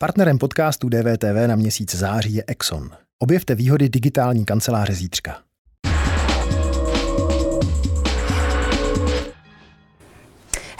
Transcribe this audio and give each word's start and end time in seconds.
Partnerem 0.00 0.38
podcastu 0.38 0.88
DVTV 0.88 1.46
na 1.46 1.56
měsíc 1.56 1.94
září 1.94 2.34
je 2.34 2.44
Exxon. 2.46 2.90
Objevte 3.18 3.54
výhody 3.54 3.88
digitální 3.88 4.44
kanceláře 4.44 4.94
zítřka. 4.94 5.47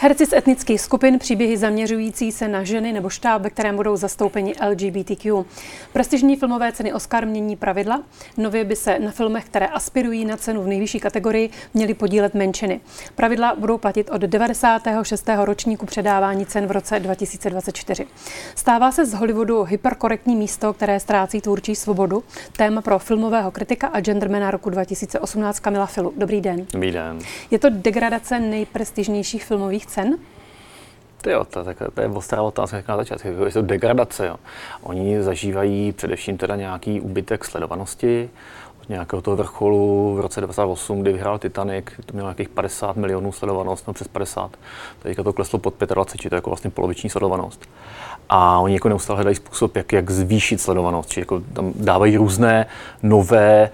Herci 0.01 0.25
z 0.25 0.33
etnických 0.33 0.81
skupin, 0.81 1.19
příběhy 1.19 1.57
zaměřující 1.57 2.31
se 2.31 2.47
na 2.47 2.63
ženy 2.63 2.93
nebo 2.93 3.09
štáb, 3.09 3.41
ve 3.41 3.49
kterém 3.49 3.75
budou 3.75 3.95
zastoupeni 3.95 4.53
LGBTQ. 4.69 5.45
Prestižní 5.93 6.35
filmové 6.35 6.71
ceny 6.71 6.93
Oscar 6.93 7.25
mění 7.25 7.55
pravidla. 7.55 8.03
Nově 8.37 8.63
by 8.63 8.75
se 8.75 8.99
na 8.99 9.11
filmech, 9.11 9.45
které 9.45 9.67
aspirují 9.67 10.25
na 10.25 10.37
cenu 10.37 10.63
v 10.63 10.67
nejvyšší 10.67 10.99
kategorii, 10.99 11.49
měly 11.73 11.93
podílet 11.93 12.33
menšiny. 12.33 12.79
Pravidla 13.15 13.55
budou 13.59 13.77
platit 13.77 14.09
od 14.09 14.21
96. 14.21 15.29
ročníku 15.43 15.85
předávání 15.85 16.45
cen 16.45 16.67
v 16.67 16.71
roce 16.71 16.99
2024. 16.99 18.07
Stává 18.55 18.91
se 18.91 19.05
z 19.05 19.13
Hollywoodu 19.13 19.63
hyperkorektní 19.63 20.35
místo, 20.35 20.73
které 20.73 20.99
ztrácí 20.99 21.41
tvůrčí 21.41 21.75
svobodu. 21.75 22.23
Téma 22.57 22.81
pro 22.81 22.99
filmového 22.99 23.51
kritika 23.51 23.87
a 23.87 23.99
gendermana 23.99 24.51
roku 24.51 24.69
2018 24.69 25.59
Kamila 25.59 25.85
Filu. 25.85 26.13
Dobrý 26.17 26.41
den. 26.41 26.65
Dobrý 26.73 26.91
den. 26.91 27.19
Je 27.51 27.59
to 27.59 27.69
degradace 27.69 28.39
nejprestižnějších 28.39 29.45
filmových 29.45 29.88
cen? 29.89 30.17
To 31.21 31.29
jo, 31.29 31.43
to, 31.43 31.63
to, 31.63 31.91
to 31.93 32.01
je 32.01 32.07
ostrá 32.07 32.41
otázka 32.41 32.83
na 32.87 32.97
začátku. 32.97 33.27
Je 33.27 33.51
to 33.51 33.61
degradace. 33.61 34.27
Jo. 34.27 34.35
Oni 34.83 35.23
zažívají 35.23 35.91
především 35.91 36.37
teda 36.37 36.55
nějaký 36.55 37.01
úbytek 37.01 37.45
sledovanosti, 37.45 38.29
od 38.81 38.89
nějakého 38.89 39.21
toho 39.21 39.37
vrcholu 39.37 40.15
v 40.15 40.19
roce 40.19 40.41
98, 40.41 41.01
kdy 41.01 41.13
vyhrál 41.13 41.39
Titanic, 41.39 41.85
to 42.05 42.13
mělo 42.13 42.27
nějakých 42.27 42.49
50 42.49 42.95
milionů 42.95 43.31
sledovanost, 43.31 43.87
no 43.87 43.93
přes 43.93 44.07
50. 44.07 44.57
Teďka 44.99 45.23
to 45.23 45.33
kleslo 45.33 45.59
pod 45.59 45.73
25, 45.79 46.21
či 46.21 46.29
to 46.29 46.35
je 46.35 46.37
jako 46.37 46.49
vlastně 46.49 46.69
poloviční 46.69 47.09
sledovanost. 47.09 47.69
A 48.29 48.59
oni 48.59 48.73
jako 48.73 48.89
neustále 48.89 49.17
hledají 49.17 49.35
způsob, 49.35 49.75
jak, 49.75 49.93
jak 49.93 50.09
zvýšit 50.09 50.61
sledovanost, 50.61 51.09
či 51.09 51.19
jako 51.19 51.39
tam 51.53 51.73
dávají 51.75 52.17
různé 52.17 52.65
nové 53.03 53.69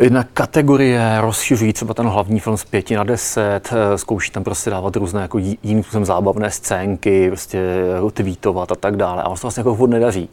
jedna 0.00 0.24
kategorie 0.24 1.20
rozšiřují 1.20 1.72
třeba 1.72 1.94
ten 1.94 2.06
hlavní 2.06 2.40
film 2.40 2.56
z 2.56 2.64
pěti 2.64 2.96
na 2.96 3.04
deset, 3.04 3.72
eh, 3.72 3.98
zkouší 3.98 4.30
tam 4.30 4.44
prostě 4.44 4.70
dávat 4.70 4.96
různé 4.96 5.22
jako 5.22 5.38
jiným 5.38 5.82
způsobem 5.82 6.04
zábavné 6.04 6.50
scénky, 6.50 7.28
prostě 7.28 7.58
jako 7.94 8.10
tweetovat 8.10 8.72
a 8.72 8.74
tak 8.74 8.96
dále. 8.96 9.22
A 9.22 9.36
se 9.36 9.42
vlastně 9.42 9.60
jako 9.60 9.74
vůbec 9.74 9.90
nedaří. 9.90 10.28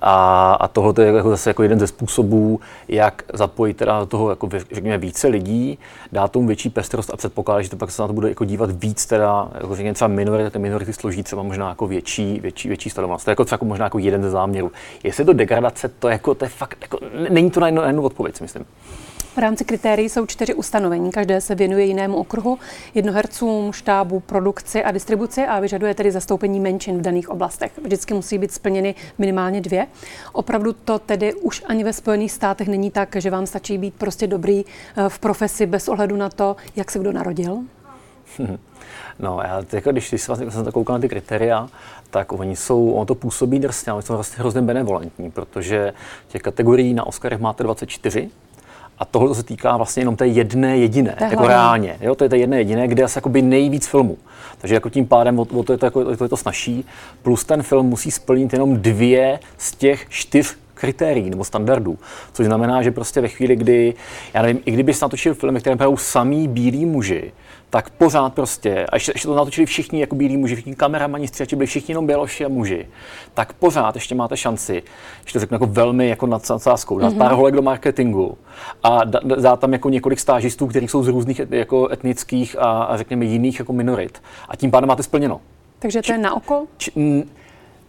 A, 0.00 0.52
a 0.52 0.68
tohle 0.68 0.94
je 1.04 1.12
jako 1.12 1.30
zase 1.30 1.50
jako 1.50 1.62
jeden 1.62 1.80
ze 1.80 1.86
způsobů, 1.86 2.60
jak 2.88 3.22
zapojit 3.34 3.76
teda 3.76 4.00
do 4.00 4.06
toho 4.06 4.30
jako 4.30 4.48
řekněme 4.72 4.98
více 4.98 5.28
lidí, 5.28 5.78
dát 6.12 6.32
tomu 6.32 6.46
větší 6.46 6.70
pestrost 6.70 7.10
a 7.10 7.16
předpokládat, 7.16 7.62
že 7.62 7.70
to 7.70 7.76
pak 7.76 7.90
se 7.90 8.02
na 8.02 8.08
to 8.08 8.14
bude 8.14 8.28
jako 8.28 8.44
dívat 8.44 8.70
víc 8.70 9.06
teda, 9.06 9.48
jako 9.54 9.76
řekněme 9.76 9.94
třeba 9.94 10.08
minority, 10.08 10.50
ty 10.50 10.58
minority 10.58 10.92
složí 10.92 11.22
třeba 11.22 11.42
možná 11.42 11.68
jako 11.68 11.86
větší, 11.86 12.40
větší, 12.40 12.68
větší 12.68 12.90
sledovanost. 12.90 13.24
To 13.24 13.30
je 13.30 13.32
jako 13.32 13.44
třeba 13.44 13.54
jako 13.54 13.64
možná 13.64 13.86
jako 13.86 13.98
jeden 13.98 14.22
ze 14.22 14.30
záměrů. 14.30 14.72
Jestli 15.04 15.24
to 15.24 15.32
degradace, 15.32 15.88
to, 15.88 16.08
jako, 16.08 16.34
to 16.34 16.44
je 16.44 16.48
fakt, 16.48 16.78
jako, 16.82 16.98
není 17.30 17.50
to 17.50 17.60
na 17.60 17.66
jednu, 17.66 17.80
na 17.80 17.86
jednu 17.86 18.02
odpověď, 18.02 18.40
myslím. 18.40 18.64
V 19.38 19.40
rámci 19.40 19.64
kritérií 19.64 20.08
jsou 20.08 20.26
čtyři 20.26 20.54
ustanovení. 20.54 21.10
Každé 21.10 21.40
se 21.40 21.54
věnuje 21.54 21.84
jinému 21.84 22.16
okruhu, 22.16 22.58
jednohercům, 22.94 23.72
štábu, 23.72 24.20
produkci 24.20 24.84
a 24.84 24.90
distribuci 24.90 25.46
a 25.46 25.60
vyžaduje 25.60 25.94
tedy 25.94 26.10
zastoupení 26.10 26.60
menšin 26.60 26.98
v 26.98 27.00
daných 27.00 27.28
oblastech. 27.28 27.72
Vždycky 27.84 28.14
musí 28.14 28.38
být 28.38 28.52
splněny 28.52 28.94
minimálně 29.18 29.60
dvě. 29.60 29.86
Opravdu 30.32 30.72
to 30.72 30.98
tedy 30.98 31.34
už 31.34 31.62
ani 31.66 31.84
ve 31.84 31.92
Spojených 31.92 32.32
státech 32.32 32.68
není 32.68 32.90
tak, 32.90 33.16
že 33.16 33.30
vám 33.30 33.46
stačí 33.46 33.78
být 33.78 33.94
prostě 33.94 34.26
dobrý 34.26 34.64
eh, 34.64 35.08
v 35.08 35.18
profesi 35.18 35.66
bez 35.66 35.88
ohledu 35.88 36.16
na 36.16 36.28
to, 36.28 36.56
jak 36.76 36.90
se 36.90 36.98
kdo 36.98 37.12
narodil? 37.12 37.58
No, 39.20 39.40
já 39.44 39.62
jako, 39.72 39.92
když, 39.92 40.08
když 40.08 40.28
vlastně, 40.28 40.50
jsem 40.50 40.72
koukal 40.72 40.96
na 40.96 41.00
ty 41.00 41.08
kritéria, 41.08 41.68
tak 42.10 42.32
oni 42.32 42.56
jsou, 42.56 42.90
ono 42.90 43.06
to 43.06 43.14
působí 43.14 43.58
drsně, 43.58 43.92
ale 43.92 44.02
jsou 44.02 44.14
vlastně 44.14 44.36
hrozně 44.38 44.62
benevolentní, 44.62 45.30
protože 45.30 45.92
těch 46.28 46.42
kategorií 46.42 46.94
na 46.94 47.06
Oscarech 47.06 47.40
máte 47.40 47.62
24, 47.62 48.30
a 48.98 49.04
tohle 49.04 49.34
se 49.34 49.42
týká 49.42 49.76
vlastně 49.76 50.00
jenom 50.00 50.16
té 50.16 50.26
jedné 50.26 50.78
jediné, 50.78 51.10
Tehle. 51.18 51.32
jako 51.32 51.46
reálně. 51.46 51.96
Jo? 52.00 52.14
To 52.14 52.24
je 52.24 52.30
to 52.30 52.36
jedné 52.36 52.58
jediné, 52.58 52.88
kde 52.88 53.00
je 53.00 53.04
asi 53.04 53.20
nejvíc 53.42 53.86
filmů. 53.86 54.18
Takže 54.58 54.74
jako 54.74 54.90
tím 54.90 55.06
pádem 55.06 55.38
o, 55.38 55.42
o 55.42 55.62
to, 55.62 55.72
je 55.72 55.78
to, 55.78 55.86
jako, 55.86 56.16
to 56.16 56.24
je 56.24 56.28
to 56.28 56.36
snažší. 56.36 56.84
Plus 57.22 57.44
ten 57.44 57.62
film 57.62 57.86
musí 57.86 58.10
splnit 58.10 58.52
jenom 58.52 58.76
dvě 58.76 59.40
z 59.58 59.72
těch 59.72 60.06
čtyř 60.08 60.56
kritérií 60.78 61.30
nebo 61.30 61.44
standardů. 61.44 61.98
Což 62.32 62.46
znamená, 62.46 62.82
že 62.82 62.90
prostě 62.90 63.20
ve 63.20 63.28
chvíli, 63.28 63.56
kdy, 63.56 63.94
já 64.34 64.42
nevím, 64.42 64.60
i 64.64 64.70
kdyby 64.70 64.94
se 64.94 65.04
natočil 65.04 65.34
film, 65.34 65.56
které 65.60 65.76
hrajou 65.76 65.96
samý 65.96 66.48
bílí 66.48 66.86
muži, 66.86 67.32
tak 67.70 67.90
pořád 67.90 68.34
prostě, 68.34 68.86
a 68.86 68.96
ještě, 68.96 69.12
ještě 69.14 69.28
to 69.28 69.34
natočili 69.34 69.66
všichni 69.66 70.00
jako 70.00 70.14
bílí 70.14 70.36
muži, 70.36 70.54
všichni 70.54 70.74
kameramani, 70.74 71.28
stříhači, 71.28 71.56
byli 71.56 71.66
všichni 71.66 71.92
jenom 71.92 72.06
běloši 72.06 72.44
a 72.44 72.48
muži, 72.48 72.86
tak 73.34 73.52
pořád 73.52 73.94
ještě 73.94 74.14
máte 74.14 74.36
šanci, 74.36 74.82
že 75.26 75.32
to 75.32 75.40
řeknu 75.40 75.54
jako 75.54 75.66
velmi 75.66 76.08
jako 76.08 76.26
nad 76.26 76.50
nadsázkou, 76.50 76.98
dát 76.98 77.12
mm-hmm. 77.12 77.18
pár 77.18 77.32
holek 77.32 77.54
do 77.54 77.62
marketingu 77.62 78.38
a 78.82 79.04
dát 79.40 79.60
tam 79.60 79.72
jako 79.72 79.90
několik 79.90 80.20
stážistů, 80.20 80.66
kteří 80.66 80.88
jsou 80.88 81.02
z 81.02 81.08
různých 81.08 81.40
jako 81.50 81.88
etnických 81.92 82.56
a, 82.58 82.82
a 82.82 82.96
řekněme 82.96 83.24
jiných 83.24 83.58
jako 83.58 83.72
minorit. 83.72 84.22
A 84.48 84.56
tím 84.56 84.70
pádem 84.70 84.88
máte 84.88 85.02
splněno. 85.02 85.40
Takže 85.78 86.02
to 86.02 86.12
je 86.12 86.18
na 86.18 86.34
oko? 86.34 86.66
Či, 86.76 86.92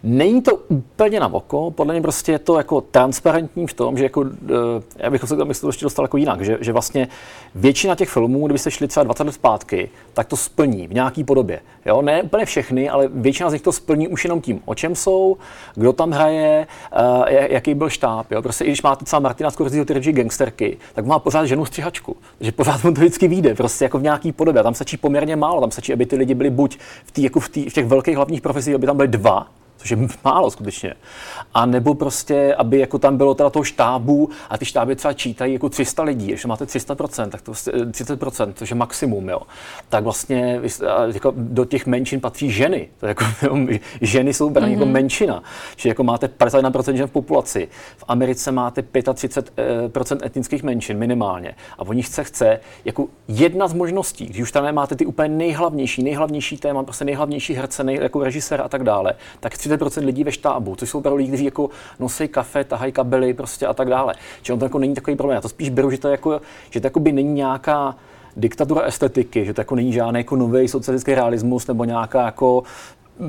Není 0.03 0.41
to 0.41 0.55
úplně 0.55 1.19
na 1.19 1.33
oko, 1.33 1.71
podle 1.71 1.93
mě 1.93 2.01
prostě 2.01 2.31
je 2.31 2.39
to 2.39 2.57
jako 2.57 2.81
transparentní 2.81 3.67
v 3.67 3.73
tom, 3.73 3.97
že 3.97 4.03
jako, 4.03 4.25
eh, 4.25 4.83
já 4.97 5.09
bych 5.09 5.21
se 5.21 5.37
tam 5.37 5.49
to 5.61 5.67
ještě 5.67 5.85
dostal 5.85 6.05
jako 6.05 6.17
jinak, 6.17 6.41
že, 6.41 6.57
že 6.61 6.73
vlastně 6.73 7.07
většina 7.55 7.95
těch 7.95 8.09
filmů, 8.09 8.45
kdybyste 8.45 8.71
šli 8.71 8.87
třeba 8.87 9.03
20 9.03 9.23
let 9.23 9.33
zpátky, 9.33 9.89
tak 10.13 10.27
to 10.27 10.37
splní 10.37 10.87
v 10.87 10.93
nějaké 10.93 11.23
podobě. 11.23 11.59
Jo? 11.85 12.01
Ne 12.01 12.23
úplně 12.23 12.45
všechny, 12.45 12.89
ale 12.89 13.07
většina 13.13 13.49
z 13.49 13.53
nich 13.53 13.61
to 13.61 13.71
splní 13.71 14.07
už 14.07 14.23
jenom 14.25 14.41
tím, 14.41 14.61
o 14.65 14.75
čem 14.75 14.95
jsou, 14.95 15.37
kdo 15.75 15.93
tam 15.93 16.11
hraje, 16.11 16.67
uh, 17.19 17.27
jaký 17.29 17.73
byl 17.73 17.89
štáb. 17.89 18.31
Jo? 18.31 18.41
Prostě 18.41 18.65
i 18.65 18.67
když 18.67 18.81
máte 18.81 19.05
třeba 19.05 19.19
Martina 19.19 19.51
Scorseseho 19.51 19.85
ty 19.85 20.13
gangsterky, 20.13 20.77
tak 20.93 21.05
má 21.05 21.19
pořád 21.19 21.45
ženu 21.45 21.65
střihačku. 21.65 22.15
Takže 22.37 22.51
pořád 22.51 22.83
mu 22.83 22.93
to 22.93 23.01
vždycky 23.01 23.27
vyjde, 23.27 23.55
prostě 23.55 23.85
jako 23.85 23.99
v 23.99 24.03
nějaký 24.03 24.31
podobě. 24.31 24.59
A 24.59 24.63
tam 24.63 24.73
stačí 24.73 24.97
poměrně 24.97 25.35
málo, 25.35 25.61
tam 25.61 25.71
stačí, 25.71 25.93
aby 25.93 26.05
ty 26.05 26.15
lidi 26.15 26.35
byli 26.35 26.49
buď 26.49 26.77
v, 27.05 27.11
tý, 27.11 27.23
jako 27.23 27.39
v, 27.39 27.49
tý, 27.49 27.69
v 27.69 27.73
těch 27.73 27.85
velkých 27.85 28.15
hlavních 28.15 28.41
profesích, 28.41 28.75
aby 28.75 28.85
tam 28.85 28.97
byly 28.97 29.07
dva, 29.07 29.47
což 29.79 29.91
je 29.91 29.97
málo 30.25 30.51
skutečně. 30.51 30.93
A 31.53 31.65
nebo 31.65 31.93
prostě, 31.93 32.55
aby 32.55 32.79
jako 32.79 32.99
tam 32.99 33.17
bylo 33.17 33.33
teda 33.33 33.49
toho 33.49 33.63
štábu 33.63 34.29
a 34.49 34.57
ty 34.57 34.65
štáby 34.65 34.95
třeba 34.95 35.13
čítají 35.13 35.53
jako 35.53 35.69
300 35.69 36.03
lidí, 36.03 36.27
když 36.27 36.45
máte 36.45 36.65
300%, 36.65 37.29
tak 37.29 37.41
to 37.41 37.51
30%, 37.51 38.19
vlastně, 38.19 38.53
což 38.53 38.69
je 38.69 38.75
maximum, 38.75 39.29
jo. 39.29 39.41
Tak 39.89 40.03
vlastně 40.03 40.61
jako 41.13 41.33
do 41.35 41.65
těch 41.65 41.85
menšin 41.85 42.21
patří 42.21 42.51
ženy. 42.51 42.89
To 42.99 43.05
jako, 43.07 43.25
ženy 44.01 44.33
jsou 44.33 44.49
mm-hmm. 44.49 44.67
jako 44.67 44.85
mhm. 44.85 44.93
menšina. 44.93 45.43
Že 45.75 45.89
jako 45.89 46.03
máte 46.03 46.27
51% 46.27 46.93
žen 46.93 47.07
v 47.07 47.11
populaci. 47.11 47.67
V 47.97 48.03
Americe 48.07 48.51
máte 48.51 48.81
35% 48.81 50.17
eh, 50.21 50.25
etnických 50.25 50.63
menšin 50.63 50.97
minimálně. 50.97 51.55
A 51.77 51.81
o 51.81 51.93
nich 51.93 52.07
se 52.07 52.23
chce 52.23 52.59
jako 52.85 53.07
jedna 53.27 53.67
z 53.67 53.73
možností, 53.73 54.25
když 54.25 54.41
už 54.41 54.51
tam 54.51 54.63
nemáte 54.63 54.95
ty 54.95 55.05
úplně 55.05 55.29
nejhlavnější, 55.29 56.03
nejhlavnější 56.03 56.57
téma, 56.57 56.83
prostě 56.83 57.05
nejhlavnější 57.05 57.53
herce, 57.53 57.83
nej, 57.83 57.99
jako 58.01 58.23
režisér 58.23 58.61
a 58.61 58.69
tak 58.69 58.83
dále, 58.83 59.13
tak 59.39 59.53
30% 59.77 60.05
lidí 60.05 60.23
ve 60.23 60.31
štábu, 60.31 60.75
což 60.75 60.89
jsou 60.89 60.97
opravdu 60.99 61.17
lidi, 61.17 61.29
kteří 61.29 61.45
jako 61.45 61.69
nosí 61.99 62.27
kafe, 62.27 62.63
tahají 62.63 62.91
kabely 62.91 63.33
prostě 63.33 63.67
a 63.67 63.73
tak 63.73 63.89
dále. 63.89 64.13
Čili 64.41 64.53
on 64.53 64.59
to 64.59 64.65
jako 64.65 64.79
není 64.79 64.95
takový 64.95 65.15
problém. 65.15 65.35
Já 65.35 65.41
to 65.41 65.49
spíš 65.49 65.69
beru, 65.69 65.91
že 65.91 65.97
to, 65.97 66.07
jako, 66.07 66.41
že 66.69 66.81
to 66.81 66.87
jako 66.87 66.99
by 66.99 67.11
není 67.11 67.33
nějaká 67.33 67.95
diktatura 68.37 68.81
estetiky, 68.81 69.45
že 69.45 69.53
to 69.53 69.61
jako 69.61 69.75
není 69.75 69.93
žádný 69.93 70.19
jako 70.19 70.35
nový 70.35 70.67
socialistický 70.67 71.15
realismus 71.15 71.67
nebo 71.67 71.83
nějaká 71.83 72.25
jako 72.25 72.63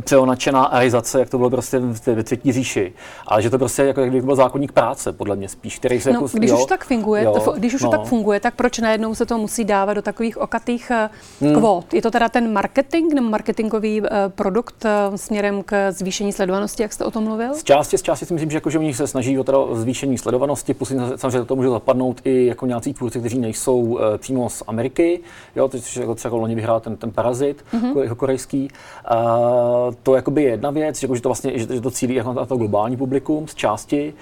přeonačená 0.04 0.64
arizace, 0.64 1.20
jak 1.20 1.30
to 1.30 1.38
bylo 1.38 1.50
prostě 1.50 1.78
ve 2.06 2.22
třetí 2.22 2.52
říši. 2.52 2.92
Ale 3.26 3.42
že 3.42 3.50
to 3.50 3.58
prostě 3.58 3.82
jako, 3.82 4.00
jak 4.00 4.24
byl 4.24 4.36
zákonník 4.36 4.72
práce, 4.72 5.12
podle 5.12 5.36
mě 5.36 5.48
spíš, 5.48 5.78
který 5.78 6.00
se 6.00 6.12
no, 6.12 6.14
jako... 6.14 6.38
Když 6.38 6.50
jo, 6.50 6.58
už 6.58 6.64
tak 6.64 6.84
funguje, 6.84 7.24
jo, 7.24 7.40
to, 7.44 7.52
když 7.52 7.74
už 7.74 7.82
no. 7.82 7.90
tak 7.90 8.04
funguje, 8.04 8.40
tak 8.40 8.54
proč 8.54 8.78
najednou 8.78 9.14
se 9.14 9.26
to 9.26 9.38
musí 9.38 9.64
dávat 9.64 9.94
do 9.94 10.02
takových 10.02 10.38
okatých 10.38 10.90
eh, 10.90 11.10
hmm. 11.40 11.54
kvót? 11.54 11.94
Je 11.94 12.02
to 12.02 12.10
teda 12.10 12.28
ten 12.28 12.52
marketing 12.52 13.14
nebo 13.14 13.28
marketingový 13.28 14.00
uh, 14.00 14.06
produkt 14.28 14.84
uh, 14.84 15.16
směrem 15.16 15.62
k 15.62 15.90
zvýšení 15.92 16.32
sledovanosti, 16.32 16.82
jak 16.82 16.92
jste 16.92 17.04
o 17.04 17.10
tom 17.10 17.24
mluvil? 17.24 17.54
Z 17.54 17.64
části, 17.64 17.98
z 17.98 18.02
části 18.02 18.26
si 18.26 18.34
myslím, 18.34 18.50
že, 18.50 18.56
jako, 18.56 18.70
že 18.70 18.78
oni 18.78 18.94
se 18.94 19.06
snaží 19.06 19.38
o 19.38 19.44
teda 19.44 19.58
zvýšení 19.72 20.18
sledovanosti, 20.18 20.74
plus 20.74 20.92
samozřejmě 21.16 21.44
to 21.44 21.56
může 21.56 21.68
zapadnout 21.68 22.20
i 22.24 22.46
jako 22.46 22.66
nějací 22.66 22.94
tvůrci, 22.94 23.18
kteří 23.20 23.38
nejsou 23.38 23.80
uh, 23.80 24.00
přímo 24.18 24.50
z 24.50 24.62
Ameriky, 24.66 25.20
jo, 25.56 25.68
což 25.68 25.96
jako 25.96 26.14
třeba 26.14 26.36
loni 26.36 26.54
vyhrál 26.54 26.80
ten, 26.80 26.96
ten 26.96 27.10
Parazit, 27.10 27.64
mm-hmm. 27.74 28.02
jako 28.02 28.14
korejský. 28.14 28.68
Uh, 29.12 29.79
to 30.02 30.14
jakoby 30.14 30.42
je 30.42 30.50
jedna 30.50 30.70
věc, 30.70 31.00
že 31.00 31.08
to, 31.08 31.28
vlastně, 31.28 31.58
že, 31.58 31.74
že 31.74 31.80
to 31.80 31.90
cílí 31.90 32.14
jako 32.14 32.32
na 32.32 32.46
to 32.46 32.56
globální 32.56 32.96
publikum 32.96 33.48
z 33.48 33.54
části. 33.54 34.14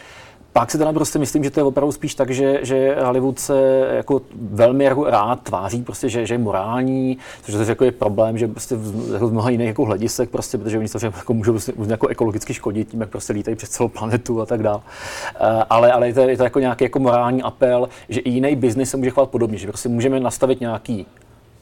Pak 0.52 0.70
si 0.70 0.78
teda 0.78 0.92
prostě 0.92 1.18
myslím, 1.18 1.44
že 1.44 1.50
to 1.50 1.60
je 1.60 1.64
opravdu 1.64 1.92
spíš 1.92 2.14
tak, 2.14 2.30
že, 2.30 2.60
že 2.62 2.96
Hollywood 3.04 3.38
se 3.38 3.86
jako 3.96 4.22
velmi 4.34 4.84
jako 4.84 5.04
rád 5.04 5.42
tváří, 5.42 5.82
prostě, 5.82 6.08
že, 6.08 6.26
že 6.26 6.34
je 6.34 6.38
morální, 6.38 7.18
což 7.42 7.54
je, 7.54 7.66
jako 7.66 7.84
je 7.84 7.92
problém, 7.92 8.38
že 8.38 8.48
prostě 8.48 8.76
jako 9.12 9.28
z 9.28 9.30
mnoha 9.30 9.50
jiných 9.50 9.66
jako 9.66 9.84
hledisek, 9.84 10.30
prostě, 10.30 10.58
protože 10.58 10.78
oni 10.78 10.88
se 10.88 11.06
jako 11.06 11.34
můžou 11.34 11.52
prostě, 11.52 11.72
jako 11.88 12.08
ekologicky 12.08 12.54
škodit 12.54 12.88
tím, 12.88 13.00
jak 13.00 13.10
prostě 13.10 13.32
lítají 13.32 13.56
přes 13.56 13.68
celou 13.68 13.88
planetu 13.88 14.40
a 14.40 14.46
tak 14.46 14.62
dále. 14.62 14.76
Uh, 14.78 15.62
ale, 15.70 15.92
ale 15.92 16.06
je 16.06 16.14
to, 16.14 16.20
je 16.20 16.36
to 16.36 16.44
jako 16.44 16.60
nějaký 16.60 16.84
jako 16.84 16.98
morální 16.98 17.42
apel, 17.42 17.88
že 18.08 18.20
i 18.20 18.30
jiný 18.30 18.56
biznis 18.56 18.90
se 18.90 18.96
může 18.96 19.10
chovat 19.10 19.30
podobně, 19.30 19.58
že 19.58 19.66
prostě 19.66 19.88
můžeme 19.88 20.20
nastavit 20.20 20.60
nějaký 20.60 21.06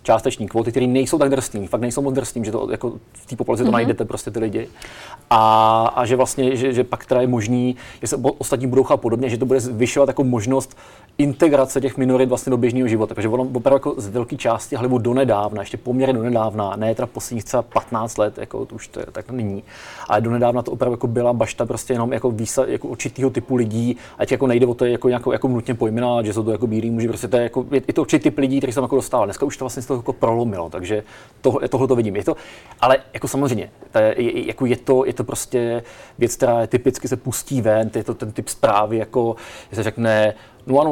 částeční 0.07 0.49
kvóty, 0.49 0.71
které 0.71 0.87
nejsou 0.87 1.19
tak 1.19 1.31
drsný, 1.31 1.67
fakt 1.67 1.81
nejsou 1.81 2.03
moc 2.03 2.15
drsný, 2.15 2.45
že 2.45 2.53
to 2.53 2.69
jako 2.71 2.93
v 3.13 3.27
té 3.27 3.37
populaci 3.37 3.63
to 3.63 3.69
mm-hmm. 3.69 3.73
najdete 3.73 4.05
prostě 4.05 4.31
ty 4.31 4.39
lidi. 4.39 4.69
A, 5.31 5.93
a 5.95 6.07
že 6.07 6.17
vlastně, 6.17 6.57
že, 6.57 6.73
že 6.73 6.85
pak 6.85 7.07
teda 7.07 7.21
je 7.21 7.27
možný, 7.27 7.77
že 8.01 8.07
se 8.07 8.17
ostatní 8.39 8.67
budou 8.67 8.83
chápat 8.83 9.03
podobně, 9.03 9.29
že 9.29 9.37
to 9.37 9.47
bude 9.47 9.61
zvyšovat 9.61 10.09
jako 10.09 10.25
možnost 10.25 10.77
integrace 11.19 11.81
těch 11.81 11.97
minorit 11.97 12.29
vlastně 12.29 12.51
do 12.51 12.57
běžného 12.57 12.89
života. 12.89 13.15
Takže 13.15 13.29
ono 13.29 13.43
opravdu 13.43 13.75
jako 13.75 13.95
z 13.97 14.09
velké 14.09 14.37
části 14.37 14.77
Hollywood 14.77 15.03
donedávna, 15.03 15.63
ještě 15.63 15.77
poměrně 15.77 16.15
donedávna, 16.15 16.77
ne 16.77 16.95
teda 16.95 17.07
posledních 17.07 17.45
třeba 17.45 17.63
15 17.63 18.19
let, 18.19 18.39
jako 18.39 18.67
to 18.67 18.75
už 18.75 18.89
to 18.89 19.01
je, 19.01 19.07
tak 19.13 19.31
nyní, 19.31 19.63
ale 20.09 20.21
donedávna 20.21 20.63
to 20.63 20.73
opravdu 20.73 20.93
jako 20.93 21.07
byla 21.07 21.33
bašta 21.33 21.67
prostě 21.67 21.93
jenom 21.93 22.13
jako, 22.13 22.31
výsa, 22.31 22.65
jako 22.67 22.89
určitého 22.89 23.31
typu 23.31 23.57
lidí, 23.57 23.97
ať 24.19 24.33
jako 24.33 24.47
nejde 24.47 24.67
o 24.67 24.75
to 24.75 24.85
jako, 24.85 25.09
jako, 25.09 25.33
jako 25.33 25.49
nutně 25.49 25.75
pojmenovat, 25.75 26.27
že 26.27 26.33
jsou 26.33 26.43
to 26.43 26.51
jako 26.51 26.67
bílí 26.67 26.91
muži, 26.91 27.09
prostě 27.09 27.29
to 27.29 27.37
je, 27.37 27.43
jako, 27.43 27.67
je, 27.71 27.83
je 27.89 27.95
to 27.95 28.01
určitý 28.01 28.23
typ 28.23 28.39
lidí, 28.39 28.59
který 28.59 28.73
jsem 28.73 28.83
jako 28.83 28.97
dostal. 28.97 29.25
Dneska 29.25 29.47
už 29.47 29.57
to 29.57 29.65
vlastně 29.65 29.83
z 29.83 29.87
toho 29.87 29.96
jako 29.97 30.13
prolomilo, 30.13 30.71
takže 30.71 31.03
to, 31.41 31.59
tohle 31.69 31.89
to 31.89 31.97
vidím. 31.97 32.17
Je 32.17 32.25
to, 32.25 32.37
ale 32.81 32.99
jako 33.15 33.29
samozřejmě, 33.29 33.71
to 33.93 33.99
je, 33.99 34.47
jako 34.47 34.67
je, 34.67 34.77
to, 34.77 35.05
je 35.05 35.13
to 35.13 35.25
prostě 35.25 35.83
věc, 36.19 36.37
která 36.37 36.61
je 36.61 36.67
typicky 36.67 37.09
se 37.09 37.17
pustí 37.17 37.63
ven, 37.63 37.91
je 37.95 38.05
to 38.05 38.15
ten 38.15 38.33
typ 38.33 38.49
zprávy, 38.49 38.97
jako 38.97 39.37
se 39.73 39.83
řekne 39.83 40.35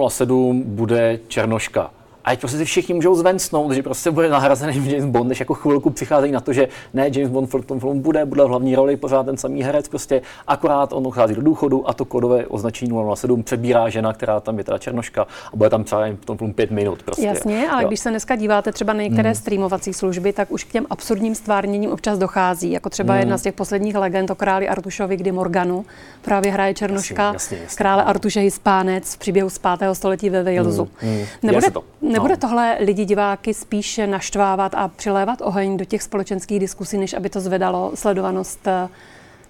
007 0.09 0.63
bude 0.67 1.19
Černoška 1.29 1.91
a 2.25 2.31
ať 2.31 2.41
prostě 2.41 2.59
si 2.59 2.65
všichni 2.65 2.95
můžou 2.95 3.15
zvencnout, 3.15 3.73
že 3.73 3.83
prostě 3.83 4.11
bude 4.11 4.29
nahrazený 4.29 4.93
James 4.93 5.05
Bond, 5.05 5.29
než 5.29 5.41
jako 5.41 5.55
chvilku 5.55 5.91
přicházejí 5.91 6.33
na 6.33 6.41
to, 6.41 6.53
že 6.53 6.69
ne, 6.95 7.11
James 7.13 7.31
Bond 7.31 7.55
v 7.55 7.65
tom 7.65 7.81
filmu 7.81 8.01
bude, 8.01 8.25
bude 8.25 8.45
v 8.45 8.47
hlavní 8.47 8.75
roli 8.75 8.97
pořád 8.97 9.23
ten 9.23 9.37
samý 9.37 9.63
herec, 9.63 9.89
prostě 9.89 10.23
akorát 10.47 10.93
on 10.93 11.07
odchází 11.07 11.35
do 11.35 11.43
důchodu 11.43 11.89
a 11.89 11.93
to 11.93 12.05
kodové 12.05 12.47
označení 12.47 12.93
007 13.15 13.43
přebírá 13.43 13.89
žena, 13.89 14.13
která 14.13 14.41
tam 14.41 14.59
je 14.59 14.65
teda 14.65 14.79
černoška 14.79 15.27
a 15.53 15.57
bude 15.57 15.71
tam 15.71 15.85
třeba 15.85 16.07
v 16.21 16.25
tom 16.25 16.39
filmu 16.39 16.53
pět 16.53 16.71
minut. 16.71 17.03
Prostě. 17.03 17.27
Jasně, 17.27 17.69
ale 17.71 17.83
jo. 17.83 17.89
když 17.89 18.01
se 18.01 18.11
dneska 18.11 18.37
díváte 18.37 18.73
třeba 18.73 18.93
na 18.93 19.03
některé 19.03 19.29
hmm. 19.29 19.35
streamovací 19.35 19.93
služby, 19.93 20.33
tak 20.33 20.53
už 20.53 20.65
k 20.65 20.73
těm 20.73 20.87
absurdním 20.91 21.35
stvárněním 21.35 21.91
občas 21.91 22.19
dochází, 22.19 22.71
jako 22.71 22.91
třeba 22.91 23.13
hmm. 23.13 23.21
jedna 23.21 23.39
z 23.39 23.43
těch 23.43 23.55
posledních 23.55 23.95
legend 23.95 24.31
o 24.31 24.35
králi 24.35 24.69
Artušovi, 24.69 25.17
kdy 25.17 25.33
Morganu 25.33 25.85
právě 26.23 26.53
hraje 26.53 26.75
černoška, 26.75 27.23
jasně, 27.23 27.35
jasně, 27.35 27.59
jasně. 27.63 27.77
krále 27.77 28.05
Artuše 28.05 28.41
Hispánec 28.41 29.15
v 29.15 29.19
příběhu 29.19 29.51
z 29.51 29.59
5. 29.59 29.95
století 29.95 30.31
ve 30.31 30.43
Walesu. 30.43 30.89
Hmm. 31.01 31.13
Hmm. 31.13 31.25
Nebude. 31.43 31.67
Nebude 32.15 32.35
no. 32.35 32.41
tohle 32.41 32.77
lidi, 32.81 33.05
diváky 33.05 33.55
spíše 33.55 34.07
naštvávat 34.07 34.75
a 34.75 34.89
přilévat 34.89 35.39
oheň 35.43 35.77
do 35.77 35.85
těch 35.85 36.03
společenských 36.03 36.61
diskusí, 36.61 36.99
než 36.99 37.15
aby 37.15 37.29
to 37.29 37.41
zvedalo 37.41 37.93
sledovanost 37.95 38.67
eh, 38.67 38.89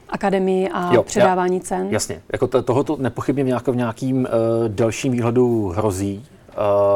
akademii 0.08 0.68
a 0.68 0.94
jo, 0.94 1.02
předávání 1.02 1.56
já, 1.56 1.62
cen? 1.62 1.88
Jasně, 1.90 2.22
jako 2.32 2.46
to, 2.46 2.62
tohoto 2.62 2.96
nepochybně 3.00 3.44
v, 3.44 3.46
nějak, 3.46 3.68
v 3.68 3.76
nějakým 3.76 4.16
uh, 4.16 4.24
delším 4.68 5.12
výhledu 5.12 5.68
hrozí. 5.76 6.26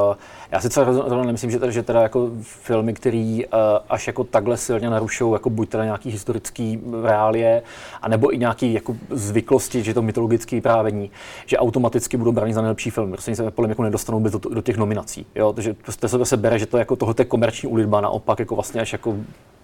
Uh, 0.09 0.15
já 0.53 0.61
si 0.61 0.69
třeba 0.69 1.25
nemyslím, 1.25 1.51
že 1.51 1.59
teda, 1.59 1.73
že 1.73 1.83
teda 1.83 2.03
jako 2.03 2.31
filmy, 2.43 2.95
které 2.95 3.41
uh, 3.53 3.61
až 3.89 4.07
jako 4.07 4.25
takhle 4.25 4.57
silně 4.57 4.91
narušují 4.91 5.33
jako 5.33 5.51
buď 5.51 5.69
teda 5.69 5.85
nějaký 5.85 6.11
historický 6.11 6.81
reálie, 7.03 7.63
anebo 8.03 8.35
i 8.35 8.39
nějaký 8.39 8.73
jako 8.73 8.97
zvyklosti, 9.11 9.83
že 9.83 9.95
to 9.95 10.03
mytologické 10.03 10.57
vyprávění, 10.57 11.11
že 11.47 11.59
automaticky 11.59 12.17
budou 12.17 12.33
bránit 12.33 12.55
za 12.55 12.63
nejlepší 12.63 12.91
film. 12.91 13.11
Prostě 13.11 13.37
se 13.37 13.51
podle 13.51 13.67
mě 13.67 13.73
jako 13.73 13.83
nedostanou 13.83 14.21
do, 14.21 14.39
do, 14.39 14.63
těch 14.63 14.77
nominací. 14.77 15.27
Jo? 15.35 15.53
Takže 15.53 15.75
prostě 15.75 16.09
se 16.09 16.37
bere, 16.37 16.59
že 16.59 16.67
to 16.67 16.79
jako 16.79 16.97
tohle 16.97 17.15
je 17.19 17.25
komerční 17.25 17.69
ulitba, 17.69 18.01
naopak 18.01 18.39
jako 18.39 18.55
vlastně 18.55 18.81
až 18.81 18.93
jako 18.93 19.17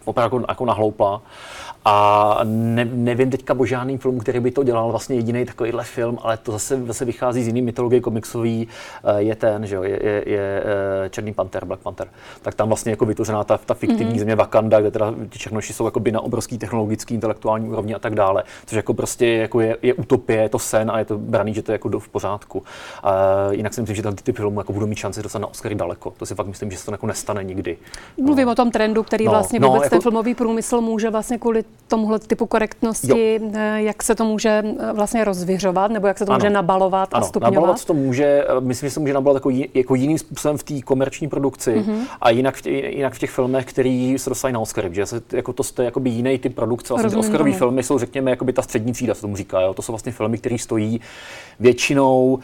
opravdu 0.04 0.36
jako, 0.36 0.50
jako 0.52 0.64
nahloupla. 0.64 1.22
A 1.84 2.40
ne, 2.44 2.84
nevím 2.84 3.30
teďka 3.30 3.54
o 3.58 3.64
žádným 3.64 3.98
filmu, 3.98 4.18
který 4.18 4.40
by 4.40 4.50
to 4.50 4.62
dělal, 4.64 4.90
vlastně 4.90 5.16
jediný 5.16 5.44
takovýhle 5.44 5.84
film, 5.84 6.18
ale 6.22 6.36
to 6.36 6.52
zase, 6.52 6.86
zase 6.86 7.04
vychází 7.04 7.44
z 7.44 7.46
jiný 7.46 7.62
mytologie 7.62 8.00
komiksový, 8.00 8.68
eh, 9.04 9.22
je 9.22 9.34
ten, 9.36 9.66
že 9.66 9.76
jo, 9.76 9.82
je, 9.82 10.00
je, 10.02 10.22
je 10.26 10.62
eh, 11.04 11.10
Černý 11.10 11.32
panter, 11.32 11.64
Black 11.64 11.82
Panther. 11.82 12.08
Tak 12.42 12.54
tam 12.54 12.68
vlastně 12.68 12.90
jako 12.90 13.04
vytvořená 13.04 13.44
ta, 13.44 13.58
ta 13.58 13.74
fiktivní 13.74 14.14
mm-hmm. 14.14 14.18
země 14.18 14.36
Wakanda, 14.36 14.80
kde 14.80 14.90
teda 14.90 15.14
ti 15.28 15.38
černoši 15.38 15.72
jsou 15.72 15.84
jako 15.84 16.00
by 16.00 16.12
na 16.12 16.20
obrovský 16.20 16.58
technologický, 16.58 17.14
intelektuální 17.14 17.68
úrovni 17.68 17.94
a 17.94 17.98
tak 17.98 18.14
dále, 18.14 18.44
což 18.66 18.76
jako 18.76 18.94
prostě 18.94 19.26
jako 19.26 19.60
je, 19.60 19.76
je 19.82 19.94
utopie, 19.94 20.42
je 20.42 20.48
to 20.48 20.58
sen 20.58 20.90
a 20.90 20.98
je 20.98 21.04
to 21.04 21.18
braný, 21.18 21.54
že 21.54 21.62
to 21.62 21.72
je 21.72 21.74
jako 21.74 21.88
do, 21.88 22.00
v 22.00 22.08
pořádku. 22.08 22.62
A 23.02 23.12
jinak 23.50 23.74
si 23.74 23.80
myslím, 23.80 23.96
že 23.96 24.02
ty 24.02 24.22
typy 24.22 24.36
filmů 24.36 24.60
jako 24.60 24.72
budou 24.72 24.86
mít 24.86 24.98
šanci 24.98 25.22
dostat 25.22 25.38
na 25.38 25.46
Oscary 25.46 25.74
daleko. 25.74 26.12
To 26.16 26.26
si 26.26 26.34
fakt 26.34 26.46
myslím, 26.46 26.70
že 26.70 26.78
se 26.78 26.86
to 26.86 26.92
jako 26.92 27.06
nestane 27.06 27.44
nikdy. 27.44 27.76
Mluvím 28.16 28.46
no. 28.46 28.52
o 28.52 28.54
tom 28.54 28.70
trendu, 28.70 29.02
který 29.02 29.24
no, 29.24 29.30
vlastně 29.30 29.60
no, 29.60 29.68
vůbec 29.68 29.84
jako, 29.84 29.93
ten 29.94 30.02
filmový 30.02 30.34
průmysl 30.34 30.80
může 30.80 31.10
vlastně 31.10 31.38
kvůli 31.38 31.64
tomuhle 31.88 32.18
typu 32.18 32.46
korektnosti, 32.46 33.40
jo. 33.42 33.50
Eh, 33.54 33.82
jak 33.82 34.02
se 34.02 34.14
to 34.14 34.24
může 34.24 34.48
eh, 34.48 34.92
vlastně 34.92 35.24
rozvěřovat, 35.24 35.90
nebo 35.90 36.06
jak 36.06 36.18
se 36.18 36.26
to 36.26 36.32
ano. 36.32 36.38
může 36.38 36.50
nabalovat 36.50 37.14
ano. 37.14 37.24
a 37.24 37.28
stupňovat? 37.28 37.54
Nabalovat 37.54 37.78
se 37.78 37.86
to 37.86 37.94
může, 37.94 38.24
eh, 38.24 38.60
myslím, 38.60 38.88
že 38.88 38.94
se 38.94 39.00
může 39.00 39.12
nabalovat 39.12 39.40
jako, 39.40 39.68
jako 39.74 39.94
jiným 39.94 40.18
způsobem 40.18 40.58
v 40.58 40.62
té 40.62 40.80
komerční 40.80 41.28
produkci 41.28 41.74
mm-hmm. 41.74 41.98
a 42.20 42.30
jinak 42.30 42.54
v, 42.54 42.62
tě, 42.62 42.70
jinak 42.70 43.14
v 43.14 43.18
těch 43.18 43.30
filmech, 43.30 43.64
který 43.64 44.18
se 44.18 44.30
dostají 44.30 44.54
na 44.54 44.60
Oscar, 44.60 44.88
že 44.92 45.06
se, 45.06 45.22
jako 45.32 45.52
to 45.52 45.82
je 45.82 45.84
jakoby 45.84 46.10
jiný 46.10 46.38
typ 46.38 46.54
produkce. 46.54 46.94
Vlastně 46.94 47.18
Oscarové 47.18 47.52
filmy 47.52 47.82
jsou, 47.82 47.98
řekněme, 47.98 48.30
jakoby 48.30 48.52
ta 48.52 48.62
střední 48.62 48.92
třída, 48.92 49.14
se 49.14 49.20
tomu 49.20 49.36
říká. 49.36 49.60
Jo? 49.60 49.74
To 49.74 49.82
jsou 49.82 49.92
vlastně 49.92 50.12
filmy, 50.12 50.38
které 50.38 50.58
stojí 50.58 51.00
většinou 51.60 52.38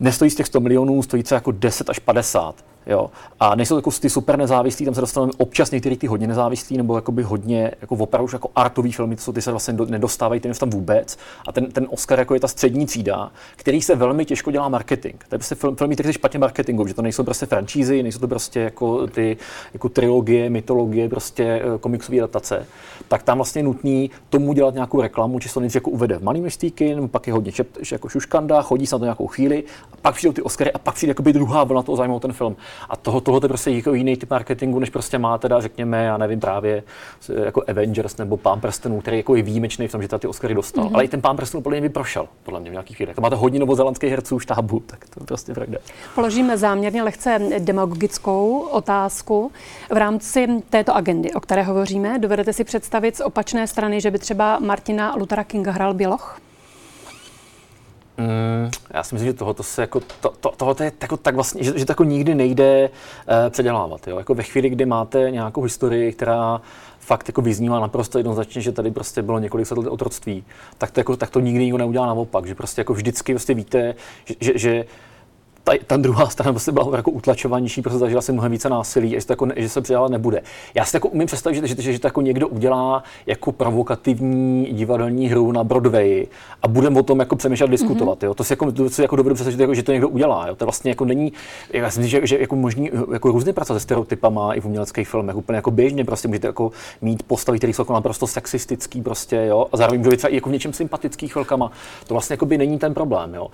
nestojí 0.00 0.30
z 0.30 0.34
těch 0.34 0.46
100 0.46 0.60
milionů, 0.60 1.02
stojí 1.02 1.22
třeba 1.22 1.36
jako 1.36 1.52
10 1.52 1.90
až 1.90 1.98
50. 1.98 2.54
Jo. 2.86 3.10
A 3.40 3.54
nejsou 3.54 3.76
jako 3.76 3.90
ty 3.90 4.10
super 4.10 4.38
nezávislí, 4.38 4.84
tam 4.84 4.94
se 4.94 5.00
dostaneme 5.00 5.32
občas 5.38 5.70
některý 5.70 5.96
ty 5.96 6.06
hodně 6.06 6.26
nezávislí, 6.26 6.76
nebo 6.76 6.96
jakoby 6.96 7.22
hodně 7.22 7.72
jako 7.80 7.94
opravdu 7.94 8.28
jako 8.32 8.48
artový 8.54 8.92
filmy, 8.92 9.16
to 9.16 9.22
jsou 9.22 9.32
ty 9.32 9.42
se 9.42 9.50
vlastně 9.50 9.74
nedostávají 9.86 10.40
ten 10.40 10.52
tam 10.52 10.70
vůbec. 10.70 11.18
A 11.48 11.52
ten, 11.52 11.66
ten 11.66 11.86
Oscar 11.90 12.18
jako 12.18 12.34
je 12.34 12.40
ta 12.40 12.48
střední 12.48 12.86
třída, 12.86 13.30
který 13.56 13.82
se 13.82 13.94
velmi 13.94 14.24
těžko 14.24 14.50
dělá 14.50 14.68
marketing. 14.68 15.14
To 15.28 15.34
je 15.34 15.38
prostě 15.38 15.54
film, 15.54 15.76
filmy, 15.76 15.94
které 15.94 16.08
se 16.08 16.12
špatně 16.12 16.38
marketingu, 16.38 16.86
že 16.86 16.94
to 16.94 17.02
nejsou 17.02 17.24
prostě 17.24 17.46
franšízy, 17.46 18.02
nejsou 18.02 18.18
to 18.18 18.28
prostě 18.28 18.60
jako 18.60 19.06
ty 19.06 19.36
jako 19.72 19.88
trilogie, 19.88 20.50
mytologie, 20.50 21.08
prostě 21.08 21.44
eh, 21.44 21.78
komiksové 21.78 22.18
adaptace. 22.18 22.66
Tak 23.08 23.22
tam 23.22 23.38
vlastně 23.38 23.58
je 23.58 23.62
nutný 23.62 24.10
tomu 24.30 24.52
dělat 24.52 24.74
nějakou 24.74 25.00
reklamu, 25.00 25.38
či 25.38 25.48
se 25.48 25.54
to 25.54 25.60
nejdřív 25.60 25.76
jako 25.76 25.90
uvede 25.90 26.18
v 26.18 26.22
malý 26.22 26.40
množství 26.40 26.70
kin, 26.70 27.08
pak 27.08 27.26
je 27.26 27.32
hodně 27.32 27.52
čep, 27.52 27.68
jako 27.92 28.08
šuškanda, 28.08 28.62
chodí 28.62 28.86
se 28.86 28.94
na 28.94 28.98
to 28.98 29.04
nějakou 29.04 29.26
chvíli, 29.26 29.64
a 29.92 29.96
pak 30.02 30.14
přijdou 30.14 30.32
ty 30.32 30.42
Oscary 30.42 30.72
a 30.72 30.78
pak 30.78 30.94
přijde 30.94 31.14
druhá 31.32 31.64
vlna 31.64 31.82
toho 31.82 31.96
zájmu 31.96 32.20
ten 32.20 32.32
film. 32.32 32.56
A 32.88 32.96
toho, 32.96 33.20
tohle 33.20 33.40
je 33.44 33.48
prostě 33.48 33.70
jako 33.70 33.94
jiný 33.94 34.16
typ 34.16 34.30
marketingu, 34.30 34.78
než 34.78 34.90
prostě 34.90 35.18
má 35.18 35.38
teda, 35.38 35.60
řekněme, 35.60 36.04
já 36.04 36.16
nevím, 36.16 36.40
právě 36.40 36.82
jako 37.44 37.62
Avengers 37.68 38.16
nebo 38.16 38.36
Pán 38.36 38.60
prstenů, 38.60 39.00
který 39.00 39.16
jako 39.16 39.36
je 39.36 39.42
výjimečný 39.42 39.88
v 39.88 39.92
tom, 39.92 40.02
že 40.02 40.08
ty 40.18 40.26
Oscary 40.26 40.54
dostal. 40.54 40.84
Mm-hmm. 40.84 40.94
Ale 40.94 41.04
i 41.04 41.08
ten 41.08 41.20
Pán 41.20 41.36
prstenů 41.36 41.62
podle 41.62 41.80
mě 41.80 41.90
prošel, 41.90 42.28
podle 42.42 42.60
mě 42.60 42.70
v 42.70 42.72
nějakých 42.72 42.96
chvílích. 42.96 43.14
To 43.14 43.20
máte 43.20 43.36
hodně 43.36 43.60
novozelandských 43.60 44.10
herců 44.10 44.38
štábu, 44.38 44.82
tak 44.86 45.08
to 45.08 45.24
prostě 45.24 45.54
pravda. 45.54 45.78
Položíme 46.14 46.58
záměrně 46.58 47.02
lehce 47.02 47.40
demagogickou 47.58 48.58
otázku. 48.58 49.52
V 49.92 49.96
rámci 49.96 50.48
této 50.70 50.96
agendy, 50.96 51.32
o 51.32 51.40
které 51.40 51.62
hovoříme, 51.62 52.18
dovedete 52.18 52.52
si 52.52 52.64
představit 52.64 53.16
z 53.16 53.20
opačné 53.20 53.66
strany, 53.66 54.00
že 54.00 54.10
by 54.10 54.18
třeba 54.18 54.58
Martina 54.58 55.14
Luthera 55.16 55.44
Kinga 55.44 55.72
hrál 55.72 55.94
Běloch? 55.94 56.40
Mm, 58.18 58.70
já 58.94 59.02
si 59.02 59.14
myslím, 59.14 59.30
že 59.30 59.38
tohoto 59.38 59.62
se 59.62 59.80
jako, 59.80 60.00
to, 60.20 60.32
to, 60.40 60.52
tohoto 60.56 60.82
je 60.82 60.92
jako 61.02 61.16
tak 61.16 61.34
vlastně, 61.34 61.64
že, 61.64 61.78
že 61.78 61.84
to 61.84 61.92
jako 61.92 62.04
nikdy 62.04 62.34
nejde 62.34 62.90
uh, 62.90 63.50
předělávat. 63.50 64.08
Jo? 64.08 64.18
Jako 64.18 64.34
ve 64.34 64.42
chvíli, 64.42 64.70
kdy 64.70 64.86
máte 64.86 65.30
nějakou 65.30 65.62
historii, 65.62 66.12
která 66.12 66.60
fakt 67.00 67.28
jako 67.28 67.42
vyznívá 67.42 67.80
naprosto 67.80 68.18
jednoznačně, 68.18 68.62
že 68.62 68.72
tady 68.72 68.90
prostě 68.90 69.22
bylo 69.22 69.38
několik 69.38 69.70
let 69.70 69.86
otroctví, 69.86 70.44
tak 70.78 70.90
to, 70.90 71.00
jako, 71.00 71.16
tak 71.16 71.30
to 71.30 71.40
nikdy 71.40 71.64
nikdo 71.64 71.78
neudělá 71.78 72.06
naopak. 72.06 72.46
Že 72.46 72.54
prostě 72.54 72.80
jako 72.80 72.94
vždycky 72.94 73.32
prostě 73.32 73.54
víte, 73.54 73.94
že, 74.24 74.34
že, 74.40 74.58
že 74.58 74.84
ta, 75.66 75.72
ta 75.86 75.96
druhá 75.96 76.26
strana 76.26 76.52
prostě 76.52 76.72
byla 76.72 76.96
jako 76.96 77.10
utlačovanější, 77.10 77.82
protože 77.82 77.98
zažila 77.98 78.22
si 78.22 78.32
mnohem 78.32 78.52
více 78.52 78.68
násilí, 78.68 79.10
že, 79.10 79.26
to 79.26 79.32
jako, 79.32 79.48
že 79.56 79.68
se 79.68 79.80
přidávat 79.80 80.10
nebude. 80.10 80.42
Já 80.74 80.84
si 80.84 80.96
jako 80.96 81.08
umím 81.08 81.26
představit, 81.26 81.56
že, 81.56 81.66
že, 81.66 81.82
že, 81.82 81.92
že 81.92 81.98
to 81.98 82.06
jako 82.06 82.20
někdo 82.20 82.48
udělá 82.48 83.02
jako 83.26 83.52
provokativní 83.52 84.64
divadelní 84.72 85.28
hru 85.28 85.52
na 85.52 85.64
Broadway 85.64 86.26
a 86.62 86.68
budeme 86.68 87.00
o 87.00 87.02
tom 87.02 87.20
jako 87.20 87.36
přemýšlet, 87.36 87.70
diskutovat. 87.70 88.18
Mm-hmm. 88.18 88.26
Jo. 88.26 88.34
To 88.34 88.44
si 88.44 88.52
jako, 88.52 88.72
to 88.72 88.90
si 88.90 89.02
jako 89.02 89.16
dovedu 89.16 89.34
představit, 89.34 89.60
jako, 89.60 89.74
že 89.74 89.82
to 89.82 89.92
někdo 89.92 90.08
udělá. 90.08 90.48
Jo. 90.48 90.54
To 90.56 90.64
vlastně 90.64 90.90
jako 90.90 91.04
není, 91.04 91.32
já 91.72 91.90
si 91.90 92.00
myslím, 92.00 92.20
že, 92.20 92.26
že 92.26 92.38
jako 92.38 92.56
možný 92.56 92.90
jako 93.12 93.30
různě 93.30 93.52
pracovat 93.52 93.78
se 93.78 93.82
stereotypama 93.82 94.54
i 94.54 94.60
v 94.60 94.66
uměleckých 94.66 95.08
filmech, 95.08 95.36
úplně 95.36 95.56
jako 95.56 95.70
běžně 95.70 96.04
prostě 96.04 96.28
můžete 96.28 96.46
jako 96.46 96.70
mít 97.02 97.22
postavy, 97.22 97.58
které 97.58 97.72
jsou 97.72 97.82
jako 97.82 97.92
naprosto 97.92 98.26
sexistický 98.26 99.02
prostě, 99.02 99.46
jo, 99.48 99.66
a 99.72 99.76
zároveň 99.76 100.00
může 100.00 100.10
být 100.10 100.16
třeba 100.16 100.30
i 100.30 100.34
jako 100.34 100.48
v 100.48 100.52
něčem 100.52 100.72
sympatický 100.72 101.28
chvilkama. 101.28 101.72
To 102.06 102.14
vlastně 102.14 102.34
jako 102.34 102.46
by 102.46 102.58
není 102.58 102.78
ten 102.78 102.94
problém. 102.94 103.34
Jo. 103.34 103.44
Uh, 103.44 103.50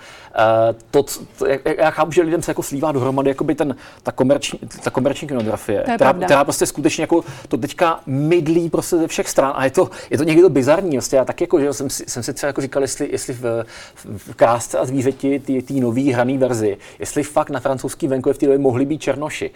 to, 0.90 1.02
to, 1.38 1.46
já, 1.46 1.58
já 1.78 1.90
chápu, 2.02 2.12
že 2.12 2.22
lidem 2.22 2.42
se 2.42 2.50
jako 2.50 2.62
slívá 2.62 2.92
dohromady 2.92 3.30
jakoby 3.30 3.54
ten, 3.54 3.76
ta, 4.02 4.12
komerční, 4.12 4.58
ta 4.84 4.90
komerční 4.90 5.28
kinografie, 5.28 5.82
která, 5.94 6.12
která, 6.12 6.44
prostě 6.44 6.66
skutečně 6.66 7.02
jako 7.02 7.24
to 7.48 7.56
teďka 7.56 8.00
mydlí 8.06 8.70
prostě 8.70 8.96
ze 8.96 9.08
všech 9.08 9.28
stran 9.28 9.52
a 9.54 9.64
je 9.64 9.70
to, 9.70 9.90
je 10.10 10.18
to 10.18 10.24
někdy 10.24 10.42
to 10.42 10.48
bizarní. 10.48 10.96
Vlastně. 10.96 11.18
Já 11.18 11.24
tak 11.24 11.40
jako, 11.40 11.60
že 11.60 11.72
jsem 11.72 11.90
si, 11.90 12.04
jsem 12.08 12.22
si 12.22 12.34
třeba 12.34 12.48
jako 12.48 12.60
říkal, 12.60 12.82
jestli, 12.82 13.08
jestli 13.12 13.32
v, 13.32 13.64
v, 13.94 14.34
Krásce 14.34 14.78
a 14.78 14.84
zvířeti, 14.84 15.40
té 15.40 15.74
nový 15.74 16.12
hraný 16.12 16.38
verzi, 16.38 16.76
jestli 16.98 17.22
fakt 17.22 17.50
na 17.50 17.60
francouzský 17.60 18.08
venkově 18.08 18.34
v 18.34 18.38
té 18.38 18.46
době 18.46 18.58
mohli 18.58 18.86
být 18.86 19.02
černoši. 19.02 19.50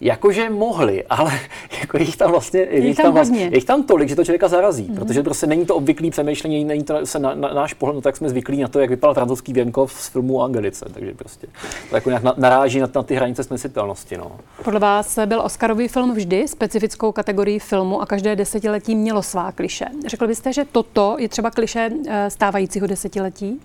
Jakože 0.00 0.50
mohli, 0.50 1.04
ale 1.04 1.32
jako 1.80 1.98
jich 1.98 2.16
tam 2.16 2.30
vlastně, 2.30 2.60
je 2.60 2.86
jich 2.86 2.96
tam, 2.96 3.04
tam 3.04 3.14
vlastně, 3.14 3.50
jich 3.54 3.64
tam 3.64 3.82
tolik, 3.82 4.08
že 4.08 4.16
to 4.16 4.24
člověka 4.24 4.48
zarazí, 4.48 4.86
mm. 4.88 4.94
protože 4.94 5.22
prostě 5.22 5.46
není 5.46 5.66
to 5.66 5.76
obvyklý 5.76 6.10
přemýšlení, 6.10 6.64
není 6.64 6.84
to 6.84 7.06
se 7.06 7.18
na, 7.18 7.34
na, 7.34 7.54
náš 7.54 7.74
pohled, 7.74 7.94
no 7.94 8.00
tak 8.00 8.16
jsme 8.16 8.28
zvyklí 8.28 8.60
na 8.60 8.68
to, 8.68 8.80
jak 8.80 8.90
vypadal 8.90 9.14
francouzský 9.14 9.52
věnkov 9.52 9.92
z 9.92 10.08
filmu 10.08 10.42
Angelice, 10.42 10.86
takže 10.94 11.12
prostě 11.14 11.46
to 11.90 11.94
jako 11.94 12.10
nějak 12.10 12.36
naráží 12.36 12.80
na, 12.80 12.88
na 12.94 13.02
ty 13.02 13.14
hranice 13.14 13.44
snesitelnosti. 13.44 14.16
No. 14.16 14.32
Podle 14.64 14.80
vás 14.80 15.18
byl 15.26 15.40
Oscarový 15.40 15.88
film 15.88 16.14
vždy 16.14 16.48
specifickou 16.48 17.12
kategorií 17.12 17.58
filmu 17.58 18.02
a 18.02 18.06
každé 18.06 18.36
desetiletí 18.36 18.94
mělo 18.94 19.22
svá 19.22 19.52
kliše. 19.52 19.86
Řekl 20.06 20.26
byste, 20.26 20.52
že 20.52 20.64
toto 20.72 21.16
je 21.18 21.28
třeba 21.28 21.50
kliše 21.50 21.90
eh, 22.08 22.30
stávajícího 22.30 22.86
desetiletí? 22.86 23.60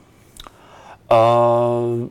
Uh, 1.12 2.08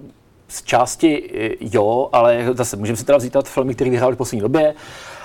z 0.48 0.62
části 0.62 1.30
jo, 1.60 2.08
ale 2.12 2.46
zase 2.52 2.76
můžeme 2.76 2.96
si 2.96 3.04
teda 3.04 3.18
vzít 3.18 3.36
filmy, 3.44 3.74
které 3.74 3.90
vyhrály 3.90 4.14
v 4.14 4.18
poslední 4.18 4.40
době. 4.40 4.72
Uh, 4.72 5.17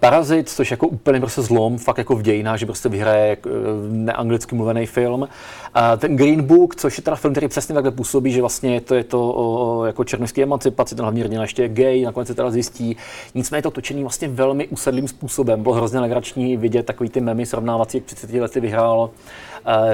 Parazit, 0.00 0.48
což 0.48 0.70
jako 0.70 0.88
úplně 0.88 1.20
prostě 1.20 1.42
zlom, 1.42 1.78
fakt 1.78 1.98
jako 1.98 2.16
v 2.16 2.22
dějinách, 2.22 2.58
že 2.58 2.66
prostě 2.66 2.88
vyhraje 2.88 3.36
uh, 3.36 3.52
neanglicky 3.88 4.54
mluvený 4.54 4.86
film. 4.86 5.20
Uh, 5.22 5.28
ten 5.98 6.16
Green 6.16 6.42
Book, 6.42 6.76
což 6.76 6.96
je 6.96 7.02
teda 7.02 7.16
film, 7.16 7.34
který 7.34 7.48
přesně 7.48 7.74
takhle 7.74 7.90
působí, 7.90 8.32
že 8.32 8.40
vlastně 8.40 8.80
to 8.80 8.94
je 8.94 9.04
to 9.04 9.32
o, 9.36 9.84
jako 9.84 10.04
černožský 10.04 10.42
emancipaci, 10.42 10.94
ten 10.94 11.02
hlavní 11.02 11.20
hrdina 11.20 11.42
ještě 11.42 11.62
je 11.62 11.68
gay, 11.68 12.04
nakonec 12.04 12.28
se 12.28 12.34
teda 12.34 12.50
zjistí. 12.50 12.96
Nicméně 13.34 13.62
to 13.62 13.70
točení 13.70 14.02
vlastně 14.02 14.28
velmi 14.28 14.68
usedlým 14.68 15.08
způsobem. 15.08 15.62
Bylo 15.62 15.74
hrozně 15.74 16.00
legrační 16.00 16.56
vidět 16.56 16.86
takový 16.86 17.10
ty 17.10 17.20
memy 17.20 17.46
srovnávací, 17.46 17.96
jak 17.98 18.04
30 18.04 18.32
lety 18.32 18.60
vyhrál 18.60 19.10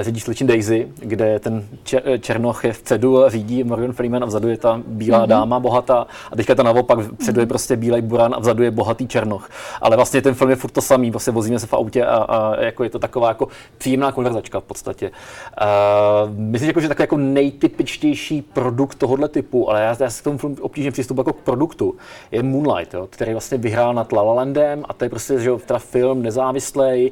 řídí 0.01 0.19
Sličin 0.19 0.47
Daisy, 0.47 0.87
kde 0.99 1.39
ten 1.39 1.65
čer, 1.83 2.03
Černoch 2.19 2.63
je 2.63 2.73
vpředu 2.73 3.23
a 3.23 3.29
řídí 3.29 3.63
Morgan 3.63 3.93
Freeman 3.93 4.23
a 4.23 4.25
vzadu 4.25 4.49
je 4.49 4.57
ta 4.57 4.81
bílá 4.87 5.23
mm-hmm. 5.23 5.27
dáma 5.27 5.59
bohatá 5.59 6.07
a 6.31 6.35
teďka 6.35 6.55
to 6.55 6.63
naopak, 6.63 6.99
vpředu 6.99 7.39
je 7.39 7.45
prostě 7.45 7.75
bílý 7.75 8.01
buran 8.01 8.33
a 8.35 8.39
vzadu 8.39 8.63
je 8.63 8.71
bohatý 8.71 9.07
Černoch. 9.07 9.42
Ale 9.81 9.95
vlastně 9.95 10.21
ten 10.21 10.33
film 10.33 10.49
je 10.49 10.55
furt 10.55 10.71
to 10.71 10.81
samý, 10.81 11.11
vlastně 11.11 11.33
vozíme 11.33 11.59
se 11.59 11.67
v 11.67 11.73
autě 11.73 12.05
a, 12.05 12.15
a 12.15 12.61
jako 12.61 12.83
je 12.83 12.89
to 12.89 12.99
taková 12.99 13.27
jako 13.27 13.47
příjemná 13.77 14.11
konverzačka 14.11 14.59
v 14.59 14.63
podstatě. 14.63 15.11
Uh, 15.11 16.31
myslím, 16.37 16.67
jako, 16.67 16.81
že 16.81 16.87
takový 16.87 17.03
jako 17.03 17.17
nejtypičtější 17.17 18.41
produkt 18.41 18.95
tohohle 18.95 19.29
typu, 19.29 19.69
ale 19.69 19.81
já, 19.81 19.97
já 19.99 20.09
se 20.09 20.21
k 20.21 20.23
tomu 20.23 20.37
filmu 20.37 20.55
obtížně 20.61 20.91
přistupu 20.91 21.21
jako 21.21 21.33
k 21.33 21.41
produktu, 21.41 21.95
je 22.31 22.43
Moonlight, 22.43 22.93
jo, 22.93 23.07
který 23.09 23.31
vlastně 23.31 23.57
vyhrál 23.57 23.93
nad 23.93 24.11
La 24.11 24.21
La 24.21 24.33
Landem 24.33 24.83
a 24.89 24.93
to 24.93 25.05
je 25.05 25.09
prostě 25.09 25.39
že, 25.39 25.51
teda 25.65 25.79
film 25.79 26.21
nezávislý, 26.21 27.11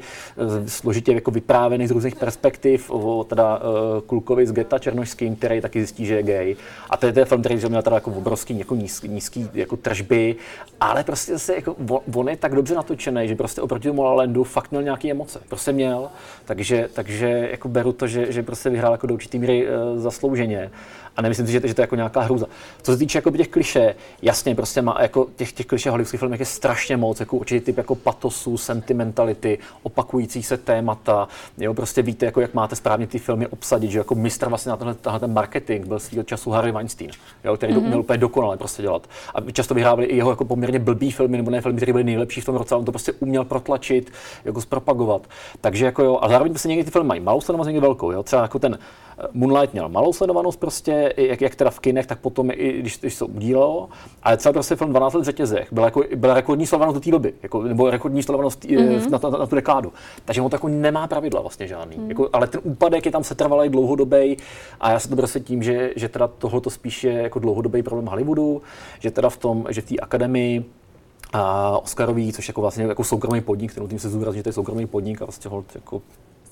složitě 0.68 1.14
jako 1.14 1.32
vyprávěný 1.32 1.88
z 1.88 1.92
různých 1.92 2.16
perspektiv 2.16 2.92
o 2.92 3.24
teda 3.24 3.58
uh, 3.58 3.62
klukovi 4.02 4.48
z 4.48 4.52
geta 4.52 4.80
černožským, 4.80 5.36
který 5.36 5.62
taky 5.62 5.80
zjistí, 5.80 6.06
že 6.06 6.16
je 6.16 6.24
gay. 6.24 6.56
A 6.90 6.98
to 6.98 7.06
je 7.06 7.14
ten 7.14 7.26
film, 7.26 7.42
který 7.42 7.56
měl 7.56 7.82
teda 7.82 7.96
jako 7.96 8.12
obrovský 8.12 8.60
jako 8.60 8.76
nízký, 8.76 9.08
nízký 9.08 9.50
jako 9.54 9.78
tržby, 9.78 10.36
ale 10.80 11.04
prostě 11.04 11.40
se 11.40 11.56
jako, 11.56 11.76
je 12.30 12.38
tak 12.38 12.56
dobře 12.56 12.76
natočený, 12.76 13.28
že 13.28 13.36
prostě 13.36 13.62
oproti 13.62 13.88
tomu 13.88 14.04
La 14.04 14.14
Landu 14.14 14.44
fakt 14.44 14.72
měl 14.72 14.84
nějaké 14.84 15.12
emoce. 15.12 15.42
Prostě 15.50 15.72
měl. 15.72 16.10
Takže, 16.46 16.90
takže 16.94 17.48
jako 17.52 17.70
beru 17.70 17.92
to, 17.92 18.08
že, 18.08 18.32
že 18.32 18.44
prostě 18.44 18.70
vyhrál 18.70 18.92
jako 18.92 19.08
do 19.08 19.14
určitý 19.14 19.40
míry 19.40 19.68
uh, 19.68 20.00
zaslouženě 20.00 20.72
a 21.18 21.22
nemyslím 21.22 21.48
si, 21.48 21.52
že, 21.52 21.62
že 21.64 21.74
to 21.74 21.82
je 21.82 21.84
jako 21.84 21.96
nějaká 21.96 22.22
hruza. 22.22 22.46
Co 22.82 22.92
se 22.92 22.98
týče 22.98 23.18
jako 23.18 23.32
těch 23.32 23.48
kliše, 23.48 23.96
jasně, 24.22 24.56
prostě 24.56 24.82
má 24.82 24.98
jako 25.02 25.28
těch, 25.36 25.52
těch 25.52 25.66
kliše 25.66 25.90
hollywoodských 25.90 26.20
filmů 26.20 26.36
je 26.40 26.46
strašně 26.46 26.98
moc, 26.98 27.20
jako 27.20 27.38
určitý 27.38 27.66
typ 27.66 27.78
jako 27.78 27.96
patosu, 27.96 28.58
sentimentality, 28.58 29.60
opakující 29.84 30.44
se 30.44 30.58
témata, 30.58 31.28
jo, 31.58 31.74
prostě 31.74 32.02
víte, 32.02 32.26
jako 32.26 32.42
jak 32.42 32.54
máte 32.54 32.76
správně 32.76 33.08
ty 33.08 33.20
filmy 33.20 33.48
obsadit, 33.48 33.92
že 33.92 33.98
jako 33.98 34.16
mistr 34.16 34.50
vlastně 34.50 34.70
na 34.70 34.78
tenhle, 34.78 34.94
tenhle 34.94 35.20
ten 35.20 35.34
marketing 35.34 35.88
byl 35.88 36.00
svýho 36.00 36.24
času 36.24 36.50
Harry 36.50 36.72
Weinstein, 36.72 37.12
jo, 37.44 37.58
který 37.58 37.74
mm-hmm. 37.74 37.76
to 37.76 37.82
uměl 37.82 38.00
úplně 38.00 38.18
dokonale 38.18 38.58
prostě 38.58 38.82
dělat. 38.82 39.08
A 39.36 39.52
často 39.52 39.74
vyhrávali 39.74 40.06
i 40.06 40.16
jeho 40.16 40.30
jako 40.30 40.46
poměrně 40.46 40.80
blbý 40.80 41.12
filmy, 41.12 41.38
nebo 41.38 41.52
ne 41.52 41.62
filmy, 41.62 41.78
které 41.78 41.94
byly 41.94 42.04
nejlepší 42.04 42.42
v 42.42 42.46
tom 42.46 42.56
roce, 42.56 42.76
ale 42.76 42.80
on 42.80 42.86
to 42.86 42.92
prostě 42.92 43.12
uměl 43.20 43.46
protlačit, 43.46 44.12
jako 44.46 44.62
zpropagovat. 44.62 45.22
Takže 45.62 45.86
jako 45.86 46.04
jo, 46.04 46.20
a 46.22 46.30
zároveň 46.30 46.52
prostě 46.52 46.68
někdy 46.68 46.84
ty 46.84 46.92
filmy 46.92 47.08
mají 47.08 47.20
malou 47.22 47.42
sledovanost, 47.42 47.68
někdy 47.68 47.82
velkou, 47.82 48.12
jo. 48.12 48.24
Třeba 48.24 48.42
jako 48.42 48.60
ten 48.60 48.80
Moonlight 49.34 49.74
měl 49.74 49.90
malou 49.90 50.14
sledovanost 50.14 50.60
prostě, 50.60 51.01
jak, 51.18 51.42
jak 51.42 51.56
teda 51.56 51.70
v 51.70 51.80
kinech, 51.80 52.06
tak 52.06 52.20
potom 52.20 52.52
i 52.54 52.80
když, 52.80 53.00
když 53.00 53.14
se 53.14 53.26
udílelo, 53.26 53.90
ale 54.24 54.38
třeba 54.38 54.54
prostě 54.54 54.76
film 54.76 54.90
12 54.90 55.14
let 55.14 55.24
řetězech 55.24 55.74
byla, 55.74 55.88
jako, 55.88 56.04
byla 56.16 56.34
rekordní 56.34 56.68
sledovanost 56.68 56.96
do 56.96 57.00
té 57.00 57.12
doby, 57.12 57.34
jako, 57.44 57.64
nebo 57.64 57.90
rekordní 57.90 58.24
sledovanost 58.24 58.64
mm-hmm. 58.64 59.10
na, 59.10 59.20
na, 59.24 59.38
na, 59.38 59.46
tu 59.46 59.56
dekádu. 59.56 59.94
Takže 60.26 60.42
on 60.42 60.50
to 60.50 60.56
jako 60.56 60.68
nemá 60.68 61.08
pravidla 61.08 61.42
vlastně 61.42 61.68
žádný. 61.68 61.98
Mm. 61.98 62.10
Jako, 62.10 62.30
ale 62.34 62.48
ten 62.48 62.62
úpadek 62.64 63.06
je 63.06 63.12
tam 63.12 63.24
setrvalý 63.24 63.70
dlouhodobý 63.70 64.38
a 64.82 64.92
já 64.92 65.00
se 65.00 65.10
to 65.10 65.16
prostě 65.16 65.40
tím, 65.40 65.64
že, 65.64 65.94
že 65.96 66.10
teda 66.10 66.28
tohle 66.28 66.62
to 66.62 66.70
spíš 66.70 67.04
je 67.04 67.14
jako 67.14 67.40
dlouhodobý 67.40 67.84
problém 67.84 68.06
Hollywoodu, 68.06 68.62
že 69.00 69.12
teda 69.12 69.30
v 69.30 69.38
tom, 69.38 69.66
že 69.70 69.82
v 69.82 69.86
té 69.86 69.96
akademii 69.96 70.66
a 71.34 71.78
Oscarový, 71.78 72.34
což 72.34 72.48
jako 72.48 72.62
vlastně 72.62 72.84
jako 72.84 73.04
soukromý 73.04 73.42
podnik, 73.42 73.76
ten 73.76 73.88
tím 73.88 74.00
se 74.00 74.10
zúraznit, 74.10 74.40
že 74.40 74.44
to 74.44 74.50
je 74.50 74.54
soukromý 74.54 74.88
podnik 74.88 75.22
a 75.22 75.26
vlastně 75.26 75.50
hold, 75.50 75.66
jako 75.76 76.02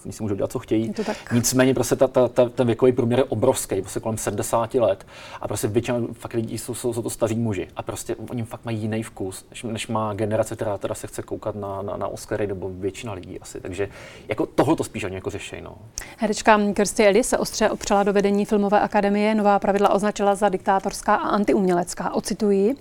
oni 0.05 0.13
si 0.13 0.23
můžou 0.23 0.35
dělat, 0.35 0.51
co 0.51 0.59
chtějí. 0.59 0.93
Nicméně 1.31 1.73
prostě 1.73 1.95
ta, 1.95 2.07
ta, 2.07 2.27
ta, 2.27 2.49
ten 2.49 2.67
věkový 2.67 2.91
průměr 2.91 3.19
je 3.19 3.23
obrovský, 3.23 3.81
prostě 3.81 3.99
kolem 3.99 4.17
70 4.17 4.73
let. 4.73 5.05
A 5.41 5.47
prostě 5.47 5.67
většina 5.67 6.01
fakt 6.13 6.33
lidí 6.33 6.57
jsou, 6.57 6.73
jsou, 6.73 6.93
jsou 6.93 7.01
to 7.01 7.09
staří 7.09 7.35
muži. 7.35 7.67
A 7.75 7.81
prostě 7.81 8.15
oni 8.15 8.43
fakt 8.43 8.65
mají 8.65 8.77
jiný 8.77 9.03
vkus, 9.03 9.45
než, 9.49 9.63
než 9.63 9.87
má 9.87 10.13
generace, 10.13 10.55
která 10.55 10.77
teda 10.77 10.95
se 10.95 11.07
chce 11.07 11.21
koukat 11.21 11.55
na, 11.55 11.81
na, 11.81 11.97
na 11.97 12.07
Oscary, 12.07 12.47
nebo 12.47 12.69
většina 12.69 13.13
lidí 13.13 13.39
asi. 13.39 13.61
Takže 13.61 13.89
jako 14.27 14.45
tohle 14.45 14.75
to 14.75 14.83
spíš 14.83 15.03
ani 15.03 15.15
jako 15.15 15.29
řešej. 15.29 15.61
No. 15.61 15.75
Herečka 16.17 16.59
Kirsty 16.73 17.07
Ellis 17.07 17.29
se 17.29 17.37
ostře 17.37 17.69
opřela 17.69 18.03
do 18.03 18.13
vedení 18.13 18.45
filmové 18.45 18.79
akademie. 18.79 19.35
Nová 19.35 19.59
pravidla 19.59 19.89
označila 19.89 20.35
za 20.35 20.49
diktátorská 20.49 21.15
a 21.15 21.27
antiumělecká. 21.27 22.13
Ocituji. 22.13 22.75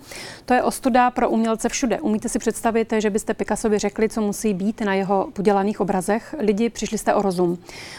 To 0.45 0.53
je 0.53 0.63
ostuda 0.63 1.11
pro 1.11 1.29
umělce 1.29 1.69
všude. 1.69 1.99
Umíte 1.99 2.29
si 2.29 2.39
představit, 2.39 2.93
že 2.97 3.09
byste 3.09 3.33
Picassovi 3.33 3.79
řekli, 3.79 4.09
co 4.09 4.21
musí 4.21 4.53
být 4.53 4.81
na 4.81 4.93
jeho 4.93 5.27
podělaných 5.33 5.79
obrazech? 5.81 6.35
Lidi, 6.39 6.69
přišli 6.69 6.97
jste 6.97 7.08
o 7.13 7.21
rozum. 7.21 7.57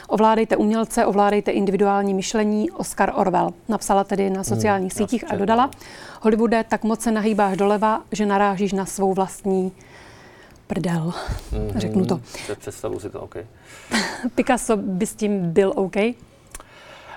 Ovládejte 0.08 0.56
umělce, 0.56 1.06
ovládejte 1.06 1.50
individuální 1.50 2.14
myšlení. 2.14 2.70
Oscar 2.70 3.12
Orwell 3.14 3.50
napsala 3.68 4.04
tedy 4.04 4.30
na 4.30 4.44
sociálních 4.44 4.92
hmm, 4.92 5.06
sítích 5.06 5.32
a 5.32 5.36
dodala, 5.36 5.70
Hollywoode, 6.20 6.64
tak 6.68 6.84
moc 6.84 7.00
se 7.00 7.10
nahýbáš 7.10 7.56
doleva, 7.56 8.02
že 8.12 8.26
narážíš 8.26 8.72
na 8.72 8.86
svou 8.86 9.14
vlastní 9.14 9.72
prdel. 10.66 11.12
Mm-hmm. 11.52 11.78
Řeknu 11.78 12.06
to. 12.06 12.20
Představu 12.58 13.00
si 13.00 13.10
to, 13.10 13.20
OK. 13.20 13.36
Picasso 14.34 14.76
by 14.76 15.06
s 15.06 15.14
tím 15.14 15.52
byl 15.52 15.72
OK? 15.76 15.96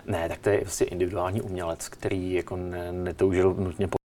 Ne, 0.06 0.30
tak 0.30 0.40
to 0.40 0.50
je 0.50 0.62
prostě 0.62 0.86
individuální 0.86 1.42
umělec, 1.42 1.90
který 1.90 2.34
jako 2.34 2.58
ne, 2.58 2.92
netoužil 2.92 3.56
nutně 3.58 3.88
po 3.88 4.03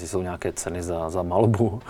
Jestli 0.00 0.08
jsou 0.12 0.22
nějaké 0.22 0.52
ceny 0.52 0.82
za, 0.82 1.10
za 1.10 1.22
malbu, 1.22 1.80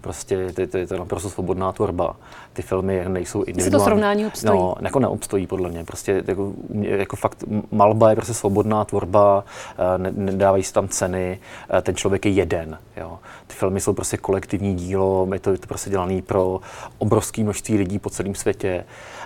prostě 0.00 0.52
to, 0.52 0.66
to, 0.66 0.86
to 0.86 0.94
je 0.94 0.98
naprosto 0.98 1.30
svobodná 1.30 1.72
tvorba. 1.72 2.16
Ty 2.52 2.62
filmy 2.62 3.04
nejsou 3.08 3.42
individuální. 3.42 3.84
To 3.84 3.84
srovnání 3.84 4.26
obstojí? 4.26 4.58
No, 4.58 4.74
jako 4.80 5.00
neobstojí 5.00 5.46
podle 5.46 5.68
mě. 5.68 5.84
Prostě 5.84 6.24
jako, 6.26 6.52
jako 6.82 7.16
fakt 7.16 7.44
malba 7.70 8.10
je 8.10 8.16
prostě 8.16 8.34
svobodná 8.34 8.84
tvorba, 8.84 9.44
eh, 9.78 9.98
ne, 9.98 10.12
nedávají 10.14 10.62
se 10.62 10.72
tam 10.72 10.88
ceny, 10.88 11.38
eh, 11.78 11.82
ten 11.82 11.96
člověk 11.96 12.26
je 12.26 12.32
jeden. 12.32 12.78
Jo. 12.96 13.18
Ty 13.46 13.54
filmy 13.54 13.80
jsou 13.80 13.92
prostě 13.92 14.16
kolektivní 14.16 14.74
dílo, 14.74 15.28
je 15.32 15.40
to, 15.40 15.50
je 15.50 15.58
to 15.58 15.66
prostě 15.66 15.90
dělané 15.90 16.22
pro 16.22 16.60
obrovské 16.98 17.42
množství 17.42 17.78
lidí 17.78 17.98
po 17.98 18.10
celém 18.10 18.34
světě. 18.34 18.84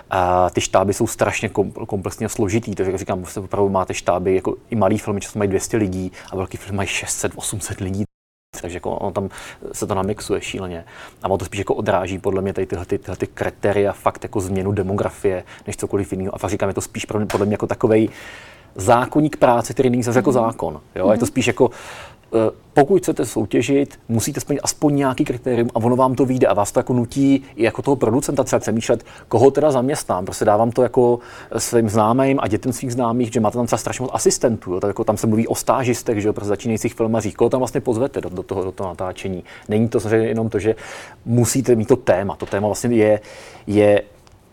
A 0.09 0.49
ty 0.49 0.61
štáby 0.61 0.93
jsou 0.93 1.07
strašně 1.07 1.49
komplexně 1.87 2.29
složitý, 2.29 2.75
takže 2.75 2.97
říkám, 2.97 3.25
opravdu 3.43 3.69
máte 3.69 3.93
štáby, 3.93 4.35
jako 4.35 4.55
i 4.69 4.75
malý 4.75 4.97
filmy 4.97 5.21
často 5.21 5.39
mají 5.39 5.49
200 5.49 5.77
lidí 5.77 6.11
a 6.31 6.35
velký 6.35 6.57
film 6.57 6.77
mají 6.77 6.87
600, 6.87 7.31
800 7.35 7.79
lidí 7.79 8.05
takže 8.65 8.77
jako 8.77 8.91
on 8.91 9.13
tam 9.13 9.29
se 9.71 9.87
to 9.87 9.95
namixuje 9.95 10.41
šíleně. 10.41 10.85
A 11.23 11.29
on 11.29 11.39
to 11.39 11.45
spíš 11.45 11.57
jako 11.59 11.73
odráží 11.75 12.19
podle 12.19 12.41
mě 12.41 12.53
tady 12.53 12.67
tyhle, 12.67 12.85
ty, 12.85 12.97
tyhle 12.97 13.15
ty 13.15 13.27
kritéria, 13.27 13.93
fakt 13.93 14.23
jako 14.23 14.41
změnu 14.41 14.71
demografie, 14.71 15.43
než 15.67 15.77
cokoliv 15.77 16.11
jiného. 16.11 16.35
A 16.35 16.37
fakt 16.37 16.51
říkám, 16.51 16.69
je 16.69 16.75
to 16.75 16.81
spíš 16.81 17.05
podle 17.05 17.45
mě 17.45 17.53
jako 17.53 17.67
takový 17.67 18.09
zákonník 18.75 19.37
práce, 19.37 19.73
který 19.73 19.89
není 19.89 20.03
zase 20.03 20.19
jako 20.19 20.31
zákon. 20.31 20.81
Jo? 20.95 21.11
Je 21.11 21.17
to 21.17 21.25
spíš 21.25 21.47
jako 21.47 21.69
pokud 22.73 23.01
chcete 23.01 23.25
soutěžit, 23.25 23.99
musíte 24.09 24.39
splnit 24.39 24.59
aspoň 24.59 24.95
nějaký 24.95 25.25
kritérium 25.25 25.69
a 25.75 25.75
ono 25.75 25.95
vám 25.95 26.15
to 26.15 26.25
vyjde 26.25 26.47
a 26.47 26.53
vás 26.53 26.71
to 26.71 26.79
jako 26.79 26.93
nutí 26.93 27.43
i 27.55 27.63
jako 27.63 27.81
toho 27.81 27.95
producenta 27.95 28.43
třeba 28.43 28.59
přemýšlet, 28.59 29.03
koho 29.27 29.51
teda 29.51 29.71
zaměstnám. 29.71 30.25
Prostě 30.25 30.45
dávám 30.45 30.71
to 30.71 30.83
jako 30.83 31.19
svým 31.57 31.89
známým 31.89 32.39
a 32.41 32.47
dětem 32.47 32.73
svých 32.73 32.93
známých, 32.93 33.33
že 33.33 33.39
máte 33.39 33.57
tam 33.57 33.65
třeba 33.65 33.77
strašně 33.77 34.03
moc 34.03 34.11
asistentů. 34.13 34.73
Jo. 34.73 34.79
Tak 34.79 34.87
jako 34.87 35.03
tam 35.03 35.17
se 35.17 35.27
mluví 35.27 35.47
o 35.47 35.55
stážistech, 35.55 36.21
že 36.21 36.27
jo, 36.27 36.33
pro 36.33 36.45
začínajících 36.45 36.93
filmařích. 36.93 37.35
Koho 37.35 37.49
tam 37.49 37.59
vlastně 37.59 37.81
pozvete 37.81 38.21
do, 38.21 38.29
do, 38.29 38.43
toho, 38.43 38.63
do 38.63 38.71
toho 38.71 38.89
natáčení. 38.89 39.43
Není 39.69 39.89
to 39.89 39.99
samozřejmě 39.99 40.27
jenom 40.27 40.49
to, 40.49 40.59
že 40.59 40.75
musíte 41.25 41.75
mít 41.75 41.87
to 41.87 41.95
téma. 41.95 42.35
To 42.35 42.45
téma 42.45 42.67
vlastně 42.67 42.95
je, 42.95 43.19
je 43.67 44.03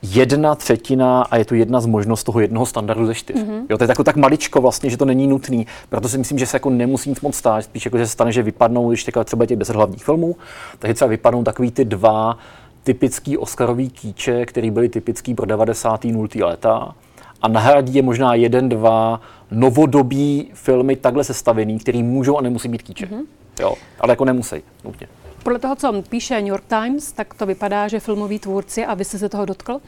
jedna 0.03 0.55
třetina 0.55 1.23
a 1.23 1.37
je 1.37 1.45
to 1.45 1.55
jedna 1.55 1.81
z 1.81 1.87
možností 1.87 2.25
toho 2.25 2.41
jednoho 2.41 2.67
standardu 2.67 3.07
ze 3.07 3.15
čtyř. 3.15 3.37
Mm-hmm. 3.37 3.67
Jo, 3.71 3.79
to 3.79 3.85
je 3.85 3.89
jako 3.89 4.05
tak 4.05 4.17
maličko 4.17 4.61
vlastně, 4.61 4.91
že 4.91 4.97
to 4.97 5.05
není 5.05 5.27
nutný. 5.27 5.67
Proto 5.89 6.09
si 6.09 6.19
myslím, 6.19 6.39
že 6.39 6.47
se 6.47 6.57
jako 6.57 6.71
nemusí 6.71 7.09
nic 7.11 7.21
moc 7.21 7.35
stát. 7.35 7.65
Spíš 7.65 7.85
jako, 7.85 7.99
že 7.99 8.07
se 8.07 8.13
stane, 8.13 8.33
že 8.33 8.43
vypadnou, 8.43 8.89
když 8.89 9.07
třeba 9.25 9.47
těch 9.47 9.57
deset 9.57 9.77
hlavních 9.77 10.05
filmů, 10.05 10.37
takže 10.79 10.95
třeba 10.95 11.09
vypadnou 11.09 11.45
takový 11.45 11.71
ty 11.71 11.85
dva 11.85 12.39
typický 12.83 13.39
Oscarový 13.39 13.91
kýče, 13.91 14.47
který 14.47 14.71
byly 14.71 14.89
typický 14.89 15.35
pro 15.35 15.47
90. 15.47 16.05
0. 16.05 16.29
léta 16.41 16.95
a 17.43 17.49
nahradí 17.49 17.95
je 17.95 18.03
možná 18.03 18.35
jeden, 18.35 18.69
dva 18.69 19.21
novodobí 19.51 20.51
filmy 20.55 20.97
takhle 20.97 21.25
sestavený, 21.25 21.79
který 21.79 22.03
můžou 22.03 22.39
a 22.39 22.43
nemusí 22.43 22.69
být 22.69 22.83
kýče. 22.83 23.07
Mm-hmm. 23.07 23.23
Jo, 23.61 23.75
ale 24.01 24.13
jako 24.13 24.25
nemusí 24.25 24.57
nutně. 24.85 25.07
Podle 25.43 25.59
toho, 25.59 25.77
co 25.77 26.03
píše 26.09 26.35
New 26.35 26.47
York 26.47 26.65
Times, 26.69 27.13
tak 27.13 27.35
to 27.35 27.47
vypadá, 27.47 27.89
že 27.89 28.01
filmoví 28.01 28.39
tvůrci, 28.39 28.85
a 28.85 28.95
vy 28.95 29.05
jste 29.05 29.19
se 29.19 29.29
toho 29.29 29.45
dotkl, 29.45 29.79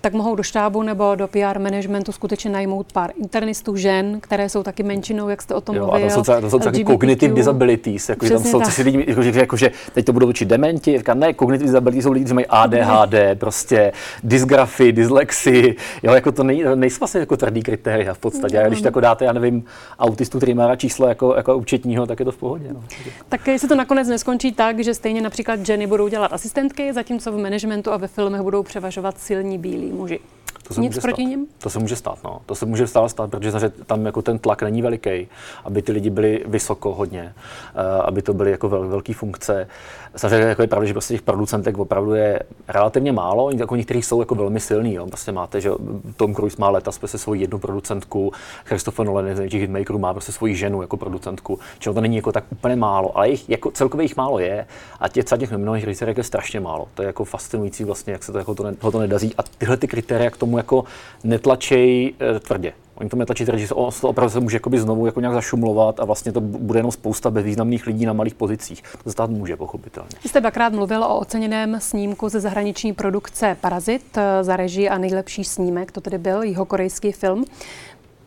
tak 0.00 0.12
mohou 0.12 0.34
do 0.34 0.42
štábu 0.42 0.82
nebo 0.82 1.14
do 1.14 1.28
PR 1.28 1.58
managementu 1.58 2.12
skutečně 2.12 2.50
najmout 2.50 2.92
pár 2.92 3.10
internistů, 3.16 3.76
žen, 3.76 4.20
které 4.20 4.48
jsou 4.48 4.62
taky 4.62 4.82
menšinou, 4.82 5.28
jak 5.28 5.42
jste 5.42 5.54
o 5.54 5.60
tom 5.60 5.76
jo, 5.76 5.86
mluvil. 5.86 6.06
A 6.06 6.14
to 6.14 6.24
jsou, 6.24 6.40
to 6.40 6.50
jsou 6.50 6.58
taky 6.58 6.84
cognitive 6.84 7.34
disabilities, 7.34 8.08
jako, 8.08 8.28
tam 8.28 8.44
jsou, 8.44 8.60
co 8.60 8.70
si 8.70 8.82
lidi, 8.82 9.04
jako, 9.08 9.22
že, 9.22 9.40
jako, 9.40 9.56
že 9.56 9.70
teď 9.92 10.06
to 10.06 10.12
budou 10.12 10.28
učit 10.28 10.44
dementi, 10.44 10.98
říká, 10.98 11.14
ne, 11.14 11.34
cognitive 11.34 11.66
disabilities 11.66 12.04
jsou 12.04 12.12
lidi, 12.12 12.24
kteří 12.24 12.34
mají 12.34 12.46
ADHD, 12.46 13.14
prostě 13.34 13.92
dysgrafy, 14.22 14.92
dyslexy, 14.92 15.76
jo, 16.02 16.12
jako 16.14 16.32
to 16.32 16.44
nej, 16.44 16.64
nejsou 16.74 16.98
vlastně 16.98 17.20
jako 17.20 17.36
tvrdý 17.36 17.62
kritéria 17.62 18.14
v 18.14 18.18
podstatě. 18.18 18.62
A 18.62 18.68
když 18.68 18.80
to 18.80 18.86
jako 18.88 19.00
dáte, 19.00 19.24
já 19.24 19.32
nevím, 19.32 19.64
autistu, 19.98 20.38
který 20.38 20.54
má 20.54 20.76
číslo 20.76 21.08
jako, 21.08 21.34
jako 21.36 21.56
účetního, 21.56 22.06
tak 22.06 22.18
je 22.18 22.24
to 22.24 22.32
v 22.32 22.36
pohodě. 22.36 22.68
No. 22.72 22.80
Tak 23.28 23.48
jestli 23.48 23.68
to 23.68 23.74
nakonec 23.74 24.08
neskončí 24.08 24.52
tak, 24.52 24.84
že 24.84 24.94
stejně 25.04 25.22
například 25.22 25.66
ženy 25.66 25.86
budou 25.86 26.08
dělat 26.08 26.32
asistentky, 26.32 26.92
zatímco 26.92 27.32
v 27.32 27.38
managementu 27.38 27.92
a 27.92 27.96
ve 27.96 28.08
filmech 28.08 28.40
budou 28.42 28.62
převažovat 28.62 29.18
silní 29.18 29.58
bílí 29.58 29.92
muži. 29.92 30.20
To 30.68 30.74
se 30.74 30.80
Nic 30.80 30.90
může 30.90 31.00
proti 31.00 31.22
stát. 31.22 31.28
nim? 31.28 31.46
To 31.58 31.70
se 31.70 31.78
může 31.78 31.96
stát, 31.96 32.18
no. 32.24 32.40
To 32.46 32.54
se 32.54 32.66
může 32.66 32.86
stát, 32.86 33.08
stát 33.08 33.30
protože 33.30 33.70
tam 33.86 34.06
jako 34.06 34.22
ten 34.22 34.38
tlak 34.38 34.62
není 34.62 34.82
veliký, 34.82 35.28
aby 35.64 35.82
ty 35.82 35.92
lidi 35.92 36.10
byli 36.10 36.44
vysoko 36.46 36.94
hodně, 36.94 37.34
uh, 37.74 37.80
aby 38.04 38.22
to 38.22 38.34
byly 38.34 38.50
jako 38.50 38.68
vel, 38.68 38.88
velké 38.88 39.14
funkce. 39.14 39.68
Samozřejmě 40.16 40.46
jako 40.46 40.62
je 40.62 40.68
pravda, 40.68 40.86
že 40.86 40.94
prostě 40.94 41.14
těch 41.14 41.22
producentek 41.22 41.78
opravdu 41.78 42.14
je 42.14 42.40
relativně 42.68 43.12
málo, 43.12 43.50
jako 43.50 43.76
některý 43.76 44.02
jsou 44.02 44.20
jako 44.20 44.34
velmi 44.34 44.60
silný. 44.60 44.94
Jo. 44.94 45.06
Prostě 45.06 45.32
máte, 45.32 45.60
že 45.60 45.70
Tom 46.16 46.34
Cruise 46.34 46.56
má 46.60 46.68
letos 46.68 46.98
prostě 46.98 47.18
svoji 47.18 47.40
jednu 47.40 47.58
producentku, 47.58 48.32
Christopher 48.64 49.06
Nolan 49.06 49.24
z 49.24 49.28
největších 49.28 49.60
hitmakerů, 49.60 49.98
má 49.98 50.12
prostě 50.12 50.32
svoji 50.32 50.56
ženu 50.56 50.82
jako 50.82 50.96
producentku, 50.96 51.58
čili 51.78 51.94
to 51.94 52.00
není 52.00 52.16
jako 52.16 52.32
tak 52.32 52.44
úplně 52.50 52.76
málo, 52.76 53.18
ale 53.18 53.28
jich, 53.28 53.48
jako 53.48 53.70
celkově 53.70 54.04
jich 54.04 54.16
málo 54.16 54.38
je 54.38 54.66
a 55.00 55.08
těch, 55.08 55.24
těch 55.38 55.50
nominovaných 55.50 55.84
režisérek 55.84 56.16
je 56.16 56.24
strašně 56.24 56.60
málo. 56.60 56.88
To 56.94 57.02
je 57.02 57.06
jako 57.06 57.24
fascinující 57.24 57.84
vlastně, 57.84 58.12
jak 58.12 58.24
se 58.24 58.32
to, 58.32 58.38
jako 58.38 58.54
to, 58.54 58.62
ne, 58.62 58.74
to 58.74 58.98
nedaří 58.98 59.34
a 59.38 59.42
tyhle 59.42 59.76
ty 59.76 59.88
kritéria 59.88 60.30
k 60.30 60.36
tomu 60.36 60.56
jako 60.56 60.84
netlačej 61.24 62.14
e, 62.20 62.40
tvrdě. 62.40 62.72
Oni 62.94 63.08
to 63.08 63.16
netlačí 63.16 63.44
tvrdě, 63.44 63.62
že 63.62 63.68
to 63.68 63.90
opravdu 64.02 64.30
se 64.30 64.40
může 64.40 64.60
znovu 64.76 65.06
jako 65.06 65.20
nějak 65.20 65.34
zašumlovat 65.34 66.00
a 66.00 66.04
vlastně 66.04 66.32
to 66.32 66.40
bude 66.40 66.78
jenom 66.78 66.92
spousta 66.92 67.30
bezvýznamných 67.30 67.86
lidí 67.86 68.06
na 68.06 68.12
malých 68.12 68.34
pozicích. 68.34 68.82
To 68.82 69.02
se 69.04 69.12
stát 69.12 69.30
může, 69.30 69.56
pochopitelně. 69.56 70.10
Vy 70.22 70.28
jste 70.28 70.40
dvakrát 70.40 70.72
mluvil 70.72 71.04
o 71.04 71.18
oceněném 71.18 71.80
snímku 71.80 72.28
ze 72.28 72.40
zahraniční 72.40 72.92
produkce 72.92 73.56
Parazit 73.60 74.18
eh, 74.18 74.44
za 74.44 74.56
režii 74.56 74.88
a 74.88 74.98
nejlepší 74.98 75.44
snímek, 75.44 75.92
to 75.92 76.00
tedy 76.00 76.18
byl 76.18 76.42
jihokorejský 76.42 77.12
film 77.12 77.44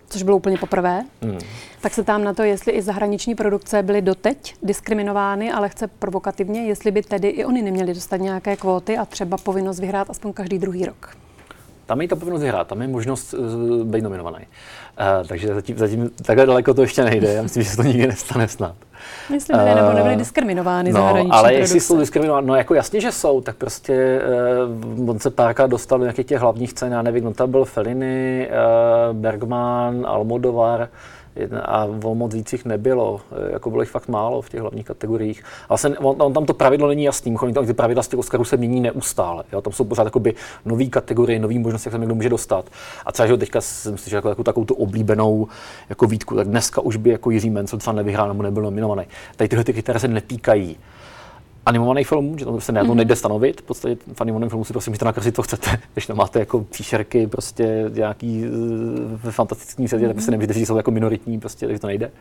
což 0.09 0.23
bylo 0.23 0.37
úplně 0.37 0.57
poprvé, 0.57 1.05
hmm. 1.21 1.39
tak 1.81 1.93
se 1.93 2.03
tam 2.03 2.23
na 2.23 2.33
to, 2.33 2.43
jestli 2.43 2.71
i 2.71 2.81
zahraniční 2.81 3.35
produkce 3.35 3.83
byly 3.83 4.01
doteď 4.01 4.55
diskriminovány, 4.63 5.51
ale 5.51 5.69
chce 5.69 5.87
provokativně, 5.87 6.65
jestli 6.65 6.91
by 6.91 7.01
tedy 7.01 7.27
i 7.27 7.45
oni 7.45 7.61
neměli 7.61 7.93
dostat 7.93 8.17
nějaké 8.17 8.55
kvóty 8.55 8.97
a 8.97 9.05
třeba 9.05 9.37
povinnost 9.37 9.79
vyhrát 9.79 10.09
aspoň 10.09 10.33
každý 10.33 10.59
druhý 10.59 10.85
rok. 10.85 11.17
Tam 11.87 12.01
je 12.01 12.07
to 12.07 12.15
povinnost 12.15 12.41
vyhrát, 12.41 12.67
tam 12.67 12.81
je 12.81 12.87
možnost 12.87 13.33
uh, 13.33 13.83
být 13.83 14.01
nominovaný. 14.01 14.37
Uh, 14.37 15.27
takže 15.27 15.47
zatím, 15.53 15.77
zatím 15.77 16.09
takhle 16.25 16.45
daleko 16.45 16.73
to 16.73 16.81
ještě 16.81 17.03
nejde. 17.03 17.33
Já 17.33 17.41
myslím, 17.41 17.63
že 17.63 17.69
se 17.69 17.77
to 17.77 17.83
nikdy 17.83 18.07
nestane 18.07 18.47
snad. 18.47 18.75
Myslím, 19.31 19.57
uh, 19.57 19.75
nebo 19.75 19.93
nebyly 19.93 20.15
diskriminovány 20.15 20.91
no, 20.91 20.99
zahraniční 20.99 21.31
ale 21.31 21.49
produkce. 21.49 21.61
jestli 21.61 21.79
jsou 21.79 21.99
diskriminovány, 21.99 22.47
no 22.47 22.55
jako 22.55 22.73
jasně, 22.73 23.01
že 23.01 23.11
jsou, 23.11 23.41
tak 23.41 23.55
prostě 23.55 24.21
uh, 24.99 25.09
on 25.09 25.19
se 25.19 25.29
párkrát 25.29 25.67
dostal 25.67 25.99
do 25.99 26.03
nějakých 26.03 26.25
těch 26.25 26.39
hlavních 26.39 26.73
cen, 26.73 26.91
já 26.91 27.01
nevím, 27.01 27.23
no 27.23 27.33
tam 27.33 27.51
byl 27.51 27.65
Fellini, 27.65 28.49
uh, 28.49 29.15
Bergman, 29.17 30.05
Almodovar, 30.07 30.89
a 31.61 31.85
o 32.03 32.15
moc 32.15 32.33
víc 32.33 32.53
jich 32.53 32.65
nebylo, 32.65 33.21
e, 33.31 33.51
jako 33.51 33.69
bylo 33.69 33.81
jich 33.81 33.89
fakt 33.89 34.07
málo 34.07 34.41
v 34.41 34.49
těch 34.49 34.61
hlavních 34.61 34.85
kategoriích. 34.85 35.43
Ale 35.69 35.77
se, 35.77 35.97
on, 35.97 36.15
on, 36.21 36.33
tam 36.33 36.45
to 36.45 36.53
pravidlo 36.53 36.87
není 36.87 37.03
jasný, 37.03 37.35
oni 37.35 37.53
tam 37.53 37.65
ty 37.65 37.73
pravidla 37.73 38.03
z 38.03 38.07
těch 38.07 38.19
Oscarů 38.19 38.45
se 38.45 38.57
mění 38.57 38.81
neustále. 38.81 39.43
Jo? 39.53 39.61
Tam 39.61 39.73
jsou 39.73 39.83
pořád 39.83 40.03
jakoby 40.03 40.33
nový 40.65 40.89
kategorie, 40.89 41.39
nový 41.39 41.59
možnosti, 41.59 41.87
jak 41.87 41.93
se 41.93 41.99
někdo 41.99 42.15
může 42.15 42.29
dostat. 42.29 42.65
A 43.05 43.11
třeba, 43.11 43.27
že 43.27 43.37
teďka 43.37 43.61
si 43.61 43.91
myslím, 43.91 44.09
že 44.09 44.15
jako, 44.15 44.29
jako 44.29 44.43
takovou 44.43 44.65
tu 44.65 44.73
oblíbenou 44.73 45.47
jako 45.89 46.07
výtku, 46.07 46.35
tak 46.35 46.47
dneska 46.47 46.81
už 46.81 46.95
by 46.95 47.09
jako 47.09 47.31
Jiří 47.31 47.49
Mencel 47.49 47.79
třeba 47.79 47.93
nevyhrál 47.93 48.27
nebo 48.27 48.43
nebyl 48.43 48.63
nominovaný. 48.63 49.03
Tady 49.35 49.47
tyhle 49.47 49.63
ty 49.63 49.73
kritéria 49.73 49.99
se 49.99 50.07
netýkají 50.07 50.77
animovaný 51.67 52.03
film, 52.03 52.39
že 52.39 52.45
to 52.45 52.61
se 52.61 52.71
ne, 52.71 52.81
to 52.81 52.87
mhm. 52.87 52.97
nejde 52.97 53.15
stanovit. 53.15 53.61
V 53.61 53.63
podstatě 53.63 53.97
v 54.13 54.21
animovaném 54.21 54.49
filmu 54.49 54.65
si 54.65 54.73
prostě 54.73 54.91
můžete 54.91 55.05
nakreslit, 55.05 55.35
co 55.35 55.41
chcete. 55.41 55.79
Když 55.93 56.05
tam 56.05 56.17
máte 56.17 56.39
jako 56.39 56.61
příšerky, 56.61 57.27
prostě 57.27 57.85
nějaký 57.93 58.45
eh, 58.45 58.49
ve 59.23 59.31
fantastickém 59.31 59.87
světě, 59.87 60.05
tak 60.05 60.15
prostě 60.15 60.31
nemůžete 60.31 60.53
říct, 60.53 60.61
že 60.61 60.65
jsou 60.65 60.77
jako 60.77 60.91
minoritní, 60.91 61.39
prostě, 61.39 61.65
takže 61.65 61.79
to 61.79 61.87
nejde. 61.87 62.11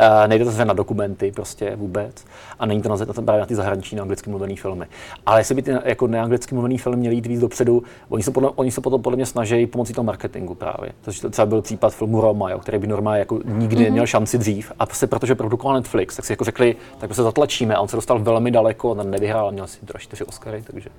Uh, 0.00 0.28
nejde 0.28 0.44
to 0.44 0.64
na 0.64 0.72
dokumenty 0.72 1.32
prostě 1.32 1.76
vůbec. 1.76 2.24
A 2.58 2.66
není 2.66 2.82
to 2.82 2.88
na, 2.88 2.96
na, 2.96 3.22
právě 3.22 3.40
na 3.40 3.46
ty 3.46 3.54
zahraniční 3.54 4.00
anglicky 4.00 4.30
mluvené 4.30 4.56
filmy. 4.56 4.86
Ale 5.26 5.40
jestli 5.40 5.54
by 5.54 5.62
ty 5.62 5.70
jako 5.84 6.06
neanglicky 6.06 6.54
mluvený 6.54 6.78
film 6.78 6.96
měli 6.96 7.14
jít 7.14 7.26
víc 7.26 7.40
dopředu, 7.40 7.82
oni 8.08 8.22
se, 8.22 8.30
podle, 8.30 8.50
oni 8.54 8.70
se 8.70 8.80
potom 8.80 9.02
podle 9.02 9.16
mě 9.16 9.26
snaží 9.26 9.66
pomocí 9.66 9.92
toho 9.92 10.04
marketingu 10.04 10.54
právě. 10.54 10.92
Což 11.02 11.20
třeba 11.30 11.46
byl 11.46 11.62
případ 11.62 11.94
filmu 11.94 12.20
Roma, 12.20 12.50
jo, 12.50 12.58
který 12.58 12.78
by 12.78 12.86
normálně 12.86 13.18
jako 13.18 13.40
nikdy 13.44 13.76
mm-hmm. 13.76 13.82
neměl 13.84 14.06
šanci 14.06 14.38
dřív. 14.38 14.72
A 14.78 14.86
prostě 14.86 15.06
protože 15.06 15.34
produkoval 15.34 15.76
Netflix, 15.76 16.16
tak 16.16 16.24
si 16.24 16.32
jako 16.32 16.44
řekli, 16.44 16.76
tak 16.98 17.14
se 17.14 17.22
zatlačíme 17.22 17.74
a 17.74 17.80
on 17.80 17.88
se 17.88 17.96
dostal 17.96 18.18
velmi 18.18 18.50
daleko 18.50 18.75
jako 18.76 18.90
on 18.90 19.10
nevyhrál, 19.10 19.52
měl 19.52 19.64
asi 19.64 19.86
teda 19.86 19.98
čtyři 19.98 20.24
Oscary, 20.24 20.62
takže 20.66 20.90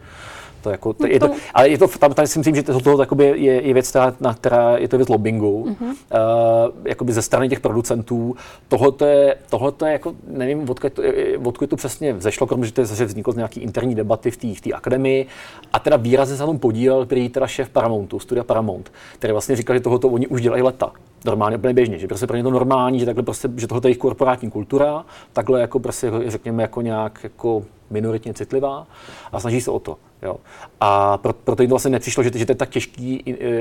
to 0.61 0.69
jako, 0.69 0.93
to, 0.93 1.07
je 1.07 1.19
to, 1.19 1.29
ale 1.53 1.69
je 1.69 1.77
to, 1.77 1.87
tam, 1.87 2.13
tady 2.13 2.27
si 2.27 2.39
myslím, 2.39 2.55
že 2.55 2.63
to, 2.63 2.79
to 2.79 3.05
je, 3.23 3.61
je 3.67 3.73
věc, 3.73 3.89
která, 3.89 4.13
na 4.19 4.33
která 4.33 4.77
je 4.77 4.87
to 4.87 4.97
věc 4.97 5.09
lobbingu, 5.09 5.65
mm-hmm. 5.65 5.85
uh, 5.85 6.73
jakoby 6.85 7.13
ze 7.13 7.21
strany 7.21 7.49
těch 7.49 7.59
producentů. 7.59 8.35
Tohle 8.67 9.09
je, 9.09 9.35
tohleto 9.49 9.85
je 9.85 9.91
jako, 9.91 10.15
nevím, 10.27 10.69
odkud 10.69 10.93
to, 10.93 11.01
odkud 11.43 11.69
to 11.69 11.75
přesně 11.75 12.13
vzešlo, 12.13 12.47
kromě, 12.47 12.65
že 12.65 12.73
to 12.73 12.81
je 12.81 12.85
zase 12.85 13.05
vzniklo 13.05 13.33
z 13.33 13.35
nějaký 13.35 13.59
interní 13.59 13.95
debaty 13.95 14.31
v 14.31 14.37
té 14.37 14.47
v 14.47 14.73
akademii. 14.73 15.25
A 15.73 15.79
teda 15.79 15.97
výrazně 15.97 16.35
se 16.35 16.41
na 16.41 16.47
tom 16.47 16.59
podílel 16.59 17.05
prý 17.05 17.29
teda 17.29 17.47
šéf 17.47 17.69
Paramountu, 17.69 18.19
studia 18.19 18.43
Paramount, 18.43 18.91
který 19.19 19.31
vlastně 19.31 19.55
říkal, 19.55 19.75
že 19.75 19.79
tohoto 19.79 20.07
oni 20.07 20.27
už 20.27 20.41
dělají 20.41 20.63
leta 20.63 20.91
normálně 21.27 21.57
úplně 21.57 21.73
běžně, 21.73 21.97
že 21.97 22.07
prostě 22.07 22.27
pro 22.27 22.37
ně 22.37 22.43
to 22.43 22.51
normální, 22.51 22.99
že 22.99 23.05
takhle 23.05 23.23
prostě, 23.23 23.49
že 23.55 23.67
tohle 23.67 23.81
je 23.83 23.87
jejich 23.87 23.97
korporátní 23.97 24.51
kultura, 24.51 25.05
takhle 25.33 25.61
jako 25.61 25.79
prostě 25.79 26.11
řekněme 26.27 26.63
jako 26.63 26.81
nějak 26.81 27.19
jako 27.23 27.63
minoritně 27.89 28.33
citlivá 28.33 28.87
a 29.31 29.39
snaží 29.39 29.61
se 29.61 29.71
o 29.71 29.79
to. 29.79 29.97
Jo. 30.21 30.35
A 30.79 31.17
pro, 31.17 31.33
proto 31.33 31.63
jim 31.63 31.69
to 31.69 31.73
vlastně 31.73 31.91
nepřišlo, 31.91 32.23
že, 32.23 32.31
že 32.35 32.45
to 32.45 32.51
je 32.51 32.55
tak 32.55 32.69
těžký 32.69 33.15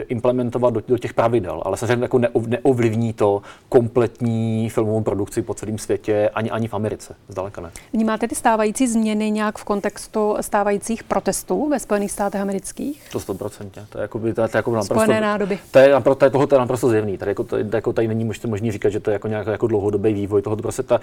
implementovat 0.08 0.74
do, 0.74 0.82
do 0.88 0.98
těch 0.98 1.14
pravidel, 1.14 1.62
ale 1.64 1.76
samozřejmě 1.76 2.04
jako 2.04 2.18
neov, 2.18 2.46
neovlivní 2.46 3.12
to 3.12 3.42
kompletní 3.68 4.70
filmovou 4.70 5.00
produkci 5.00 5.42
po 5.42 5.54
celém 5.54 5.78
světě, 5.78 6.30
ani, 6.34 6.50
ani 6.50 6.68
v 6.68 6.74
Americe, 6.74 7.14
zdaleka 7.28 7.60
ne. 7.60 7.70
Vnímáte 7.92 8.28
ty 8.28 8.34
stávající 8.34 8.88
změny 8.88 9.30
nějak 9.30 9.58
v 9.58 9.64
kontextu 9.64 10.36
stávajících 10.40 11.04
protestů 11.04 11.68
ve 11.68 11.78
Spojených 11.80 12.12
státech 12.12 12.40
amerických? 12.40 13.08
To 13.12 13.18
100%. 13.18 13.86
To 13.88 13.98
je 13.98 14.02
jako, 14.02 14.18
to 14.18 14.26
je, 14.26 14.34
to 14.34 14.42
je 14.42 14.48
jako 14.54 14.70
naprosto, 14.70 14.94
Spojené 14.94 15.20
nádoby. 15.20 15.58
To 15.70 15.78
je, 15.78 15.88
to 16.18 16.24
je, 16.24 16.30
tohle 16.30 16.46
to 16.46 16.54
je 16.54 16.58
naprosto 16.58 16.88
zjevný. 16.88 17.18
Tady, 17.18 17.30
jako, 17.30 17.44
to, 17.44 17.56
jako, 17.72 17.92
tady 17.92 18.08
není 18.08 18.24
možné, 18.24 18.50
možný 18.50 18.72
říkat, 18.72 18.88
že 18.88 19.00
to 19.00 19.10
je 19.10 19.12
jako 19.12 19.28
nějaký 19.28 19.50
jako 19.50 19.66
dlouhodobý 19.66 20.12
vývoj. 20.12 20.42
Tohle 20.42 20.56
prostě 20.56 20.82
ta, 20.82 21.00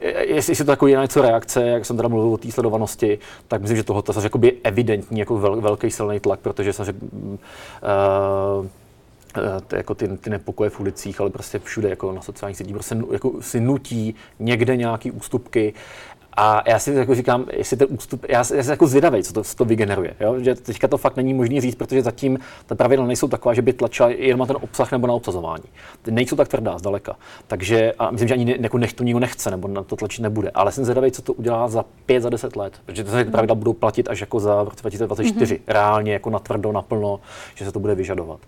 jestli, 0.00 0.50
jestli 0.50 0.64
to 0.64 0.70
jako 0.70 0.86
je 0.86 1.00
něco 1.00 1.22
reakce, 1.22 1.66
jak 1.66 1.84
jsem 1.84 1.96
teda 1.96 2.08
mluvil 2.08 2.32
o 2.32 2.36
té 2.36 2.52
sledovanosti, 2.66 3.18
tak 3.48 3.60
myslím, 3.60 3.76
že 3.76 3.84
tohle 3.84 4.02
je 4.42 4.52
evidentní 4.62 5.18
jako 5.20 5.38
vel, 5.38 5.60
velký 5.60 5.90
silný 5.90 6.20
tlak, 6.20 6.40
protože 6.40 6.72
samozřejmě 6.72 7.06
uh, 8.60 8.66
jako 9.72 9.94
ty, 9.94 10.08
ty 10.08 10.30
nepokoje 10.30 10.70
v 10.70 10.80
ulicích, 10.80 11.20
ale 11.20 11.30
prostě 11.30 11.58
všude 11.58 11.88
jako 11.88 12.12
na 12.12 12.22
sociálních 12.22 12.56
sítích 12.56 12.74
prostě 12.74 12.96
jako 13.12 13.32
si 13.40 13.60
nutí 13.60 14.14
někde 14.38 14.76
nějaký 14.76 15.10
ústupky. 15.10 15.74
A 16.36 16.62
já 16.66 16.78
si 16.78 16.92
jako 16.92 17.14
říkám, 17.14 17.44
jestli 17.52 17.76
ten 17.76 17.86
ústup, 17.90 18.24
já, 18.28 18.38
já 18.38 18.44
jsem 18.44 18.70
jako 18.70 18.86
zvědavý, 18.86 19.22
co 19.22 19.32
to, 19.32 19.42
co 19.42 19.56
to 19.56 19.64
vygeneruje. 19.64 20.14
Jo? 20.20 20.38
Že 20.40 20.54
teďka 20.54 20.88
to 20.88 20.98
fakt 20.98 21.16
není 21.16 21.34
možné 21.34 21.60
říct, 21.60 21.74
protože 21.74 22.02
zatím 22.02 22.38
ta 22.66 22.74
pravidla 22.74 23.06
nejsou 23.06 23.28
taková, 23.28 23.54
že 23.54 23.62
by 23.62 23.72
tlačila 23.72 24.08
jenom 24.08 24.40
na 24.40 24.46
ten 24.46 24.56
obsah 24.60 24.92
nebo 24.92 25.06
na 25.06 25.14
obsazování. 25.14 25.64
Ty 26.02 26.10
nejsou 26.10 26.36
tak 26.36 26.48
tvrdá 26.48 26.78
zdaleka. 26.78 27.16
Takže 27.46 27.92
a 27.98 28.10
myslím, 28.10 28.28
že 28.28 28.34
ani 28.34 28.44
ne, 28.44 28.54
jako 28.60 28.78
nech, 28.78 28.92
to 28.92 29.04
nikdo 29.04 29.20
nechce 29.20 29.50
nebo 29.50 29.68
na 29.68 29.82
to 29.82 29.96
tlačit 29.96 30.22
nebude. 30.22 30.50
Ale 30.50 30.72
jsem 30.72 30.84
zvědavý, 30.84 31.10
co 31.10 31.22
to 31.22 31.32
udělá 31.32 31.68
za 31.68 31.84
5, 32.06 32.20
za 32.20 32.30
10 32.30 32.56
let. 32.56 32.72
Protože 32.86 33.04
ty 33.04 33.24
pravidla 33.24 33.54
budou 33.54 33.72
platit 33.72 34.08
až 34.08 34.20
jako 34.20 34.40
za 34.40 34.64
roce 34.64 34.76
2024. 34.80 35.54
Mm-hmm. 35.54 35.60
Reálně 35.66 36.12
jako 36.12 36.30
natvrdo, 36.30 36.72
naplno, 36.72 37.20
že 37.54 37.64
se 37.64 37.72
to 37.72 37.78
bude 37.78 37.94
vyžadovat. 37.94 38.40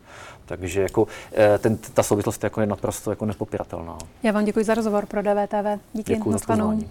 Takže 0.46 0.82
jako, 0.82 1.06
eh, 1.32 1.58
ten, 1.58 1.78
ta 1.94 2.02
souvislost 2.02 2.44
jako 2.44 2.60
je 2.60 2.66
naprosto 2.66 3.10
jako 3.10 3.26
nepopiratelná. 3.26 3.98
Já 4.22 4.32
vám 4.32 4.44
děkuji 4.44 4.64
za 4.64 4.74
rozhovor 4.74 5.06
pro 5.06 5.22
DVTV. 5.22 5.80
Díky, 5.92 6.14
děkuji 6.14 6.32
za 6.32 6.38
pozvání. 6.46 6.88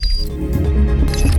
Thank 0.00 1.32
you. 1.32 1.37